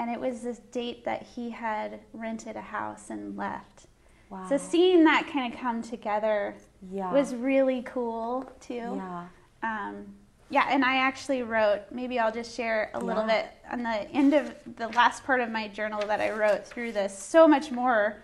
And 0.00 0.10
it 0.10 0.18
was 0.18 0.40
this 0.40 0.60
date 0.72 1.04
that 1.04 1.22
he 1.22 1.50
had 1.50 2.00
rented 2.14 2.56
a 2.56 2.62
house 2.62 3.10
and 3.10 3.36
left. 3.36 3.86
Wow. 4.30 4.46
So 4.48 4.56
seeing 4.56 5.04
that 5.04 5.28
kind 5.30 5.52
of 5.52 5.60
come 5.60 5.82
together 5.82 6.54
yeah. 6.90 7.12
was 7.12 7.34
really 7.34 7.82
cool 7.82 8.50
too. 8.60 8.94
yeah. 8.96 9.26
Um, 9.62 10.06
yeah, 10.48 10.68
and 10.70 10.84
I 10.86 10.96
actually 10.96 11.42
wrote, 11.42 11.82
maybe 11.92 12.18
I'll 12.18 12.32
just 12.32 12.56
share 12.56 12.90
a 12.94 12.98
little 12.98 13.26
Yeah. 13.26 13.42
bit 13.42 13.50
on 13.70 13.82
the 13.82 14.10
end 14.10 14.32
of 14.32 14.54
the 14.76 14.88
last 14.88 15.22
part 15.22 15.42
of 15.42 15.50
my 15.50 15.68
journal 15.68 16.00
that 16.06 16.20
I 16.20 16.30
wrote 16.30 16.66
through 16.66 16.92
this, 16.92 17.16
so 17.16 17.46
much 17.46 17.70
more. 17.70 18.22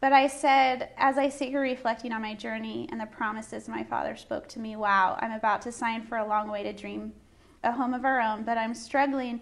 But 0.00 0.14
I 0.14 0.26
said, 0.26 0.88
as 0.96 1.18
I 1.18 1.28
sit 1.28 1.50
here 1.50 1.60
reflecting 1.60 2.12
on 2.12 2.22
my 2.22 2.34
journey 2.34 2.88
and 2.90 2.98
the 2.98 3.06
promises 3.06 3.68
my 3.68 3.84
father 3.84 4.16
spoke 4.16 4.48
to 4.48 4.58
me, 4.58 4.74
wow, 4.74 5.18
I'm 5.20 5.32
about 5.32 5.60
to 5.62 5.70
sign 5.72 6.02
for 6.02 6.16
a 6.16 6.26
long 6.26 6.48
way 6.50 6.62
to 6.62 6.72
dream 6.72 7.12
a 7.62 7.72
home 7.72 7.92
of 7.92 8.06
our 8.06 8.22
own, 8.22 8.42
but 8.42 8.56
I'm 8.56 8.74
struggling. 8.74 9.40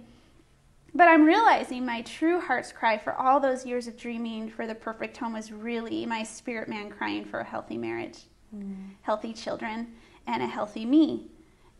But 0.99 1.09
I'm 1.09 1.25
realizing 1.25 1.87
my 1.87 2.03
true 2.03 2.41
heart's 2.41 2.73
cry 2.73 2.99
for 2.99 3.15
all 3.15 3.39
those 3.39 3.65
years 3.65 3.87
of 3.87 3.97
dreaming 3.97 4.51
for 4.51 4.67
the 4.67 4.75
perfect 4.75 5.17
home 5.17 5.33
was 5.33 5.53
really 5.53 6.05
my 6.05 6.25
spirit 6.25 6.69
man 6.69 6.91
crying 6.91 7.25
for 7.25 7.39
a 7.39 7.45
healthy 7.45 7.79
marriage 7.79 8.19
mm. 8.55 8.91
healthy 9.03 9.33
children, 9.33 9.95
and 10.27 10.43
a 10.43 10.47
healthy 10.47 10.85
me. 10.85 11.29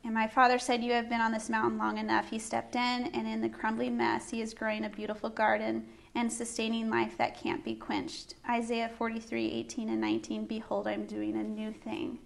And 0.05 0.15
my 0.15 0.27
father 0.27 0.59
said, 0.59 0.83
You 0.83 0.93
have 0.93 1.09
been 1.09 1.21
on 1.21 1.33
this 1.33 1.51
mountain 1.51 1.79
long 1.79 1.99
enough. 1.99 2.31
He 2.31 2.39
stepped 2.39 2.77
in, 2.77 3.11
and 3.13 3.27
in 3.27 3.41
the 3.41 3.49
crumbling 3.49 3.97
mess, 3.97 4.31
he 4.31 4.41
is 4.41 4.55
growing 4.55 4.85
a 4.85 4.91
beautiful 4.91 5.31
garden 5.31 5.87
and 6.15 6.33
sustaining 6.33 6.89
life 6.89 7.19
that 7.19 7.41
can't 7.41 7.65
be 7.65 7.75
quenched. 7.75 8.35
Isaiah 8.49 8.91
43 8.97 9.51
18 9.51 9.89
and 9.89 10.01
19 10.01 10.47
Behold, 10.47 10.87
I'm 10.87 11.07
doing 11.07 11.37
a 11.37 11.43
new 11.43 11.73
thing. 11.73 12.19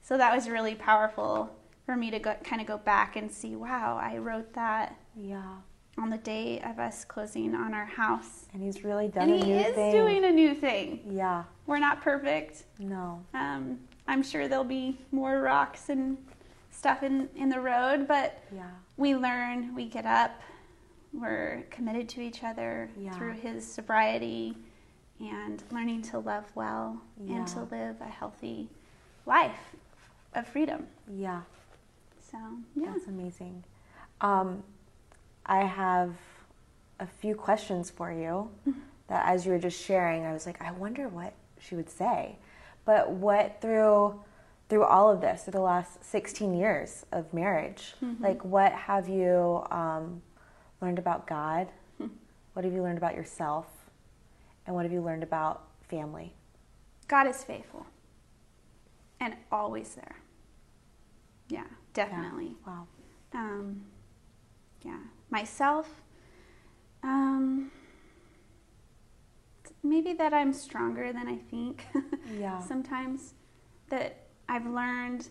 So 0.00 0.16
that 0.16 0.34
was 0.34 0.48
really 0.48 0.74
powerful 0.74 1.50
for 1.84 1.96
me 1.96 2.10
to 2.10 2.18
go, 2.18 2.34
kind 2.44 2.60
of 2.60 2.66
go 2.66 2.78
back 2.78 3.16
and 3.16 3.30
see, 3.30 3.56
wow, 3.56 4.00
I 4.00 4.18
wrote 4.18 4.54
that 4.54 4.96
Yeah. 5.16 5.56
On 6.02 6.10
the 6.10 6.18
day 6.18 6.60
of 6.62 6.80
us 6.80 7.04
closing 7.04 7.54
on 7.54 7.72
our 7.72 7.84
house. 7.84 8.46
And 8.52 8.60
he's 8.62 8.82
really 8.82 9.06
done 9.06 9.30
And 9.30 9.40
a 9.40 9.44
he 9.46 9.52
is 9.52 9.74
doing 9.92 10.24
a 10.24 10.30
new 10.32 10.52
thing. 10.52 11.00
yeah. 11.08 11.44
We're 11.66 11.78
not 11.78 12.02
perfect. 12.02 12.64
No. 12.80 13.22
Um, 13.34 13.78
I'm 14.08 14.22
sure 14.24 14.48
there'll 14.48 14.64
be 14.64 14.98
more 15.12 15.40
rocks 15.40 15.90
and 15.90 16.18
stuff 16.72 17.04
in, 17.04 17.28
in 17.36 17.48
the 17.48 17.60
road, 17.60 18.08
but 18.08 18.42
Yeah. 18.52 18.64
we 18.96 19.14
learn, 19.14 19.76
we 19.76 19.86
get 19.88 20.04
up, 20.04 20.32
we're 21.12 21.62
committed 21.70 22.08
to 22.10 22.20
each 22.20 22.42
other 22.42 22.90
Yeah. 22.98 23.12
through 23.12 23.34
his 23.34 23.64
sobriety 23.70 24.56
and 25.20 25.62
learning 25.70 26.02
to 26.02 26.18
love 26.18 26.50
well 26.56 27.00
and 27.20 27.46
to 27.46 27.62
live 27.62 28.00
a 28.00 28.06
healthy 28.08 28.68
life 29.24 29.76
of 30.34 30.48
freedom. 30.48 30.88
Yeah. 31.06 31.42
So, 32.20 32.38
yeah. 32.74 32.90
That's 32.92 33.06
amazing. 33.06 33.62
Um, 34.20 34.64
I 35.46 35.64
have 35.64 36.14
a 37.00 37.06
few 37.06 37.34
questions 37.34 37.90
for 37.90 38.12
you 38.12 38.50
that 39.08 39.26
as 39.26 39.44
you 39.44 39.52
were 39.52 39.58
just 39.58 39.82
sharing, 39.82 40.24
I 40.24 40.32
was 40.32 40.46
like, 40.46 40.60
I 40.62 40.70
wonder 40.72 41.08
what 41.08 41.34
she 41.60 41.74
would 41.74 41.90
say. 41.90 42.36
But 42.84 43.10
what 43.10 43.60
through 43.60 44.20
through 44.68 44.84
all 44.84 45.10
of 45.10 45.20
this, 45.20 45.42
through 45.42 45.50
the 45.52 45.60
last 45.60 46.02
16 46.02 46.54
years 46.54 47.04
of 47.12 47.34
marriage, 47.34 47.92
like 48.20 48.42
what 48.42 48.72
have 48.72 49.06
you 49.06 49.62
um, 49.70 50.22
learned 50.80 50.98
about 50.98 51.26
God? 51.26 51.68
What 52.54 52.64
have 52.64 52.72
you 52.72 52.82
learned 52.82 52.96
about 52.98 53.14
yourself? 53.14 53.66
And 54.66 54.74
what 54.74 54.84
have 54.86 54.92
you 54.92 55.02
learned 55.02 55.22
about 55.24 55.64
family? 55.88 56.32
God 57.08 57.26
is 57.26 57.44
faithful 57.44 57.84
and 59.20 59.34
always 59.50 59.94
there. 59.94 60.16
Yeah, 61.48 61.64
Yeah. 61.64 61.66
definitely. 61.92 62.54
Wow. 62.66 62.86
um, 63.34 63.82
yeah 64.84 64.98
myself 65.32 65.88
um, 67.02 67.70
maybe 69.82 70.12
that 70.12 70.32
i'm 70.32 70.52
stronger 70.52 71.12
than 71.12 71.26
i 71.26 71.36
think. 71.50 71.86
Yeah. 72.38 72.60
sometimes 72.60 73.34
that 73.88 74.26
i've 74.48 74.66
learned 74.66 75.28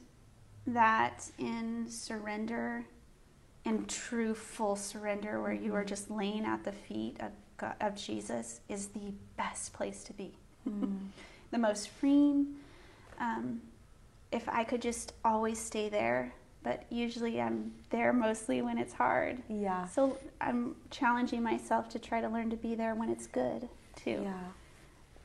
that 0.67 1.29
in 1.39 1.85
surrender 1.89 2.85
in 3.65 3.85
true 3.85 4.33
full 4.33 4.75
surrender 4.75 5.41
where 5.41 5.53
you 5.53 5.73
are 5.75 5.85
just 5.85 6.09
laying 6.11 6.45
at 6.45 6.63
the 6.63 6.71
feet 6.71 7.17
of, 7.21 7.31
God, 7.57 7.75
of 7.79 7.95
jesus 7.95 8.61
is 8.69 8.87
the 8.87 9.13
best 9.37 9.71
place 9.73 10.03
to 10.05 10.13
be. 10.13 10.35
The 11.51 11.57
most 11.57 11.89
freeing. 11.89 12.55
Um, 13.19 13.61
if 14.31 14.47
i 14.47 14.63
could 14.63 14.81
just 14.81 15.13
always 15.25 15.59
stay 15.59 15.89
there 15.89 16.33
but 16.63 16.83
usually 16.89 17.41
i'm 17.41 17.71
there 17.89 18.13
mostly 18.13 18.61
when 18.61 18.77
it's 18.77 18.93
hard 18.93 19.41
Yeah. 19.49 19.85
so 19.87 20.17
i'm 20.39 20.75
challenging 20.89 21.41
myself 21.43 21.89
to 21.89 21.99
try 21.99 22.21
to 22.21 22.27
learn 22.29 22.49
to 22.49 22.57
be 22.57 22.75
there 22.75 22.95
when 22.95 23.09
it's 23.09 23.27
good 23.27 23.67
too 23.95 24.21
Yeah. 24.23 24.33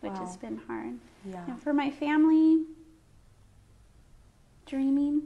which 0.00 0.18
has 0.18 0.36
been 0.36 0.56
hard 0.66 0.94
Yeah. 1.24 1.44
and 1.46 1.60
for 1.60 1.72
my 1.72 1.90
family 1.90 2.64
dreaming 4.66 5.22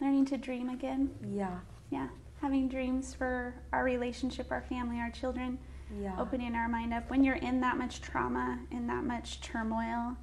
learning 0.00 0.24
to 0.26 0.36
dream 0.36 0.68
again 0.68 1.10
Yeah. 1.26 1.58
yeah 1.90 2.08
having 2.40 2.68
dreams 2.68 3.14
for 3.14 3.54
our 3.72 3.84
relationship 3.84 4.50
our 4.50 4.62
family 4.62 4.98
our 4.98 5.10
children 5.10 5.58
Yeah. 6.00 6.14
opening 6.20 6.54
our 6.54 6.68
mind 6.68 6.94
up 6.94 7.10
when 7.10 7.24
you're 7.24 7.36
in 7.36 7.60
that 7.60 7.76
much 7.76 8.00
trauma 8.00 8.60
in 8.70 8.86
that 8.86 9.04
much 9.04 9.40
turmoil 9.40 10.16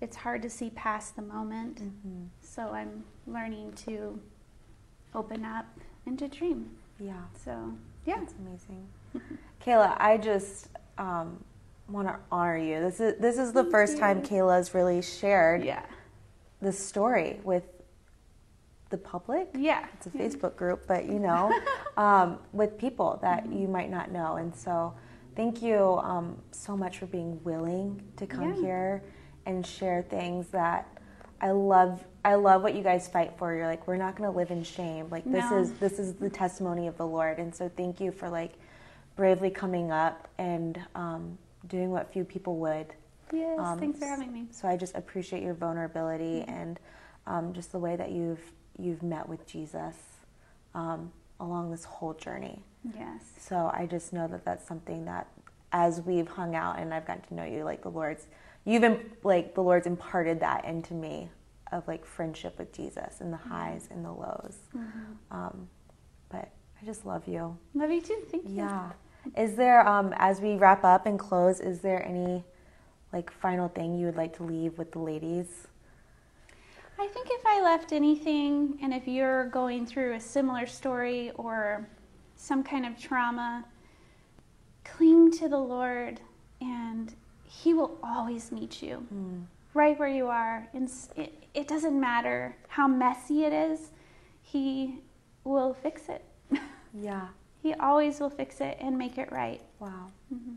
it's 0.00 0.16
hard 0.16 0.42
to 0.42 0.50
see 0.50 0.70
past 0.70 1.16
the 1.16 1.22
moment 1.22 1.80
Mhm. 2.06 2.28
so 2.40 2.70
i'm 2.74 3.04
learning 3.26 3.72
to 3.72 4.20
open 5.16 5.44
up 5.44 5.66
and 6.06 6.18
to 6.18 6.28
dream 6.28 6.70
Yeah. 7.00 7.14
so 7.44 7.72
yeah 8.04 8.16
That's 8.20 8.34
amazing. 8.38 8.86
Kayla, 9.64 9.96
I 9.98 10.18
just 10.18 10.68
um, 10.98 11.42
want 11.88 12.06
to 12.06 12.16
honor 12.30 12.58
you. 12.58 12.80
This 12.80 13.00
is 13.00 13.20
this 13.20 13.38
is 13.38 13.52
the 13.52 13.62
Thank 13.62 13.72
first 13.72 13.98
time. 13.98 14.22
Kayla's 14.22 14.74
really 14.74 15.02
shared 15.02 15.64
yeah 15.64 15.82
this 16.60 16.78
story 16.78 17.40
with 17.42 17.64
the 18.90 18.98
public. 18.98 19.48
yeah 19.58 19.86
It's 19.94 20.06
a. 20.06 20.10
Facebook 20.10 20.54
group, 20.56 20.84
but 20.86 21.06
you 21.06 21.18
know, 21.18 21.52
um, 21.96 22.38
with 22.52 22.78
people 22.78 23.18
that 23.22 23.50
you 23.50 23.66
might 23.66 23.90
not 23.90 24.12
know. 24.12 24.36
And 24.36 24.54
so, 24.54 24.94
thank 25.34 25.60
you 25.62 25.98
um, 26.02 26.36
so 26.52 26.76
much 26.76 26.98
for 26.98 27.06
being 27.06 27.42
willing 27.42 28.00
to 28.16 28.26
come 28.26 28.54
Yeah. 28.54 28.60
here 28.60 29.02
and 29.46 29.66
share 29.66 30.02
things 30.02 30.48
that 30.48 30.86
I 31.40 31.50
love. 31.50 32.02
I 32.24 32.34
love 32.34 32.62
what 32.64 32.74
you 32.74 32.82
guys 32.82 33.06
fight 33.06 33.34
for. 33.38 33.54
You're 33.54 33.66
like, 33.68 33.86
we're 33.86 33.96
not 33.96 34.16
going 34.16 34.28
to 34.30 34.36
live 34.36 34.50
in 34.50 34.64
shame. 34.64 35.08
Like 35.10 35.24
this 35.24 35.48
No. 35.50 35.58
is 35.58 35.72
this 35.74 35.98
is 36.00 36.14
the 36.14 36.28
testimony 36.30 36.88
of 36.88 36.96
the 36.96 37.06
Lord. 37.06 37.38
And 37.38 37.54
so, 37.54 37.68
thank 37.76 38.00
you 38.00 38.10
for 38.10 38.28
like 38.28 38.54
bravely 39.14 39.50
coming 39.50 39.90
up 39.92 40.28
and 40.38 40.80
um, 40.94 41.38
doing 41.68 41.90
what 41.90 42.12
few 42.12 42.24
people 42.24 42.56
would. 42.56 42.92
yes 43.32 43.58
Um, 43.58 43.78
thanks 43.78 43.98
for 43.98 44.06
having 44.06 44.32
me 44.32 44.46
So 44.50 44.68
I 44.68 44.76
just 44.76 44.94
appreciate 44.94 45.42
your 45.42 45.54
vulnerability 45.54 46.42
and 46.42 46.78
um, 47.26 47.52
just 47.52 47.72
the 47.72 47.78
way 47.78 47.96
that 47.96 48.10
you've 48.10 48.40
you've 48.78 49.02
met 49.02 49.26
with 49.28 49.46
Jesus 49.46 49.96
um, 50.74 51.10
along 51.40 51.70
this 51.70 51.84
whole 51.84 52.12
journey. 52.14 52.62
yes 52.94 53.22
So 53.38 53.70
I 53.72 53.86
just 53.86 54.12
know 54.12 54.26
that 54.28 54.44
that's 54.44 54.66
something 54.66 55.04
that 55.06 55.28
as 55.72 56.00
we've 56.02 56.28
hung 56.28 56.54
out 56.54 56.78
and 56.78 56.92
I've 56.92 57.06
gotten 57.06 57.22
to 57.28 57.34
know 57.34 57.44
you, 57.44 57.64
like 57.64 57.82
the 57.82 57.90
Lord's, 57.90 58.26
you've 58.66 58.84
im- 58.84 59.10
like 59.22 59.54
the 59.54 59.62
Lord's 59.62 59.86
imparted 59.86 60.40
that 60.40 60.66
into 60.66 60.92
me 60.92 61.30
of 61.72 61.88
like 61.88 62.04
friendship 62.04 62.58
with 62.58 62.72
Jesus 62.72 63.20
and 63.20 63.32
the 63.32 63.38
highs 63.38 63.88
and 63.90 64.04
the 64.04 64.12
lows. 64.12 64.58
Um, 65.30 65.68
but 66.28 66.50
I 66.80 66.84
just 66.84 67.06
love 67.06 67.26
you. 67.26 67.56
love 67.74 67.90
you 67.90 68.02
too 68.02 68.22
thank 68.30 68.46
you 68.48 68.56
Yeah. 68.56 68.90
Is 69.36 69.56
there, 69.56 69.86
um, 69.88 70.12
as 70.18 70.40
we 70.40 70.54
wrap 70.54 70.84
up 70.84 71.06
and 71.06 71.18
close, 71.18 71.58
is 71.60 71.80
there 71.80 72.04
any 72.06 72.44
like 73.12 73.30
final 73.30 73.68
thing 73.68 73.98
you 73.98 74.06
would 74.06 74.16
like 74.16 74.36
to 74.36 74.42
leave 74.44 74.76
with 74.78 74.92
the 74.92 74.98
ladies? 74.98 75.66
I 76.98 77.06
think 77.08 77.28
if 77.30 77.44
I 77.44 77.60
left 77.60 77.92
anything, 77.92 78.78
and 78.82 78.94
if 78.94 79.06
you're 79.06 79.46
going 79.46 79.84
through 79.86 80.14
a 80.14 80.20
similar 80.20 80.66
story 80.66 81.30
or 81.34 81.86
some 82.36 82.62
kind 82.62 82.86
of 82.86 82.98
trauma, 82.98 83.64
cling 84.84 85.30
to 85.32 85.48
the 85.48 85.58
Lord, 85.58 86.20
and 86.60 87.14
he 87.46 87.74
will 87.74 87.98
always 88.02 88.52
meet 88.52 88.82
you 88.82 89.06
mm. 89.12 89.44
right 89.74 89.98
where 89.98 90.08
you 90.08 90.26
are. 90.26 90.68
And 90.74 90.90
it, 91.16 91.44
it 91.54 91.68
doesn't 91.68 91.98
matter 91.98 92.56
how 92.68 92.86
messy 92.86 93.44
it 93.44 93.52
is, 93.52 93.90
He 94.42 95.00
will 95.44 95.74
fix 95.74 96.08
it. 96.08 96.24
Yeah. 96.98 97.28
he 97.62 97.74
always 97.74 98.20
will 98.20 98.30
fix 98.30 98.62
it 98.62 98.78
and 98.80 98.96
make 98.96 99.18
it 99.18 99.30
right. 99.30 99.60
Wow. 99.80 100.12
Mm-hmm. 100.32 100.54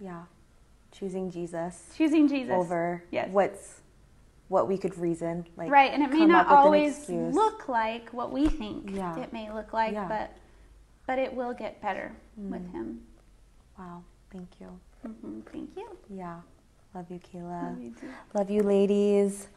Yeah. 0.00 0.24
Choosing 0.92 1.30
Jesus. 1.30 1.94
Choosing 1.96 2.28
Jesus. 2.28 2.52
Over 2.52 3.04
yes. 3.10 3.30
what's 3.30 3.80
what 4.48 4.66
we 4.66 4.78
could 4.78 4.96
reason 4.98 5.46
like 5.56 5.70
right 5.70 5.92
and 5.92 6.02
it 6.02 6.10
may 6.10 6.24
not 6.24 6.48
always 6.48 7.08
look 7.08 7.68
like 7.68 8.08
what 8.12 8.32
we 8.32 8.48
think 8.48 8.90
yeah. 8.92 9.18
it 9.18 9.32
may 9.32 9.52
look 9.52 9.72
like 9.72 9.92
yeah. 9.92 10.08
but 10.08 10.34
but 11.06 11.18
it 11.18 11.32
will 11.32 11.52
get 11.52 11.80
better 11.80 12.12
mm. 12.40 12.48
with 12.48 12.66
hmm. 12.70 12.76
him 12.76 13.00
wow 13.78 14.02
thank 14.32 14.48
you 14.60 14.80
Mm 15.04 15.14
-hmm. 15.22 15.42
Thank 15.52 15.76
you. 15.76 15.88
Yeah. 16.10 16.40
Love 16.94 17.10
you, 17.10 17.20
Kayla. 17.20 17.62
Love 17.62 17.82
you, 17.82 17.92
too. 17.94 18.10
Love 18.34 18.50
you 18.50 18.62
ladies. 18.62 19.48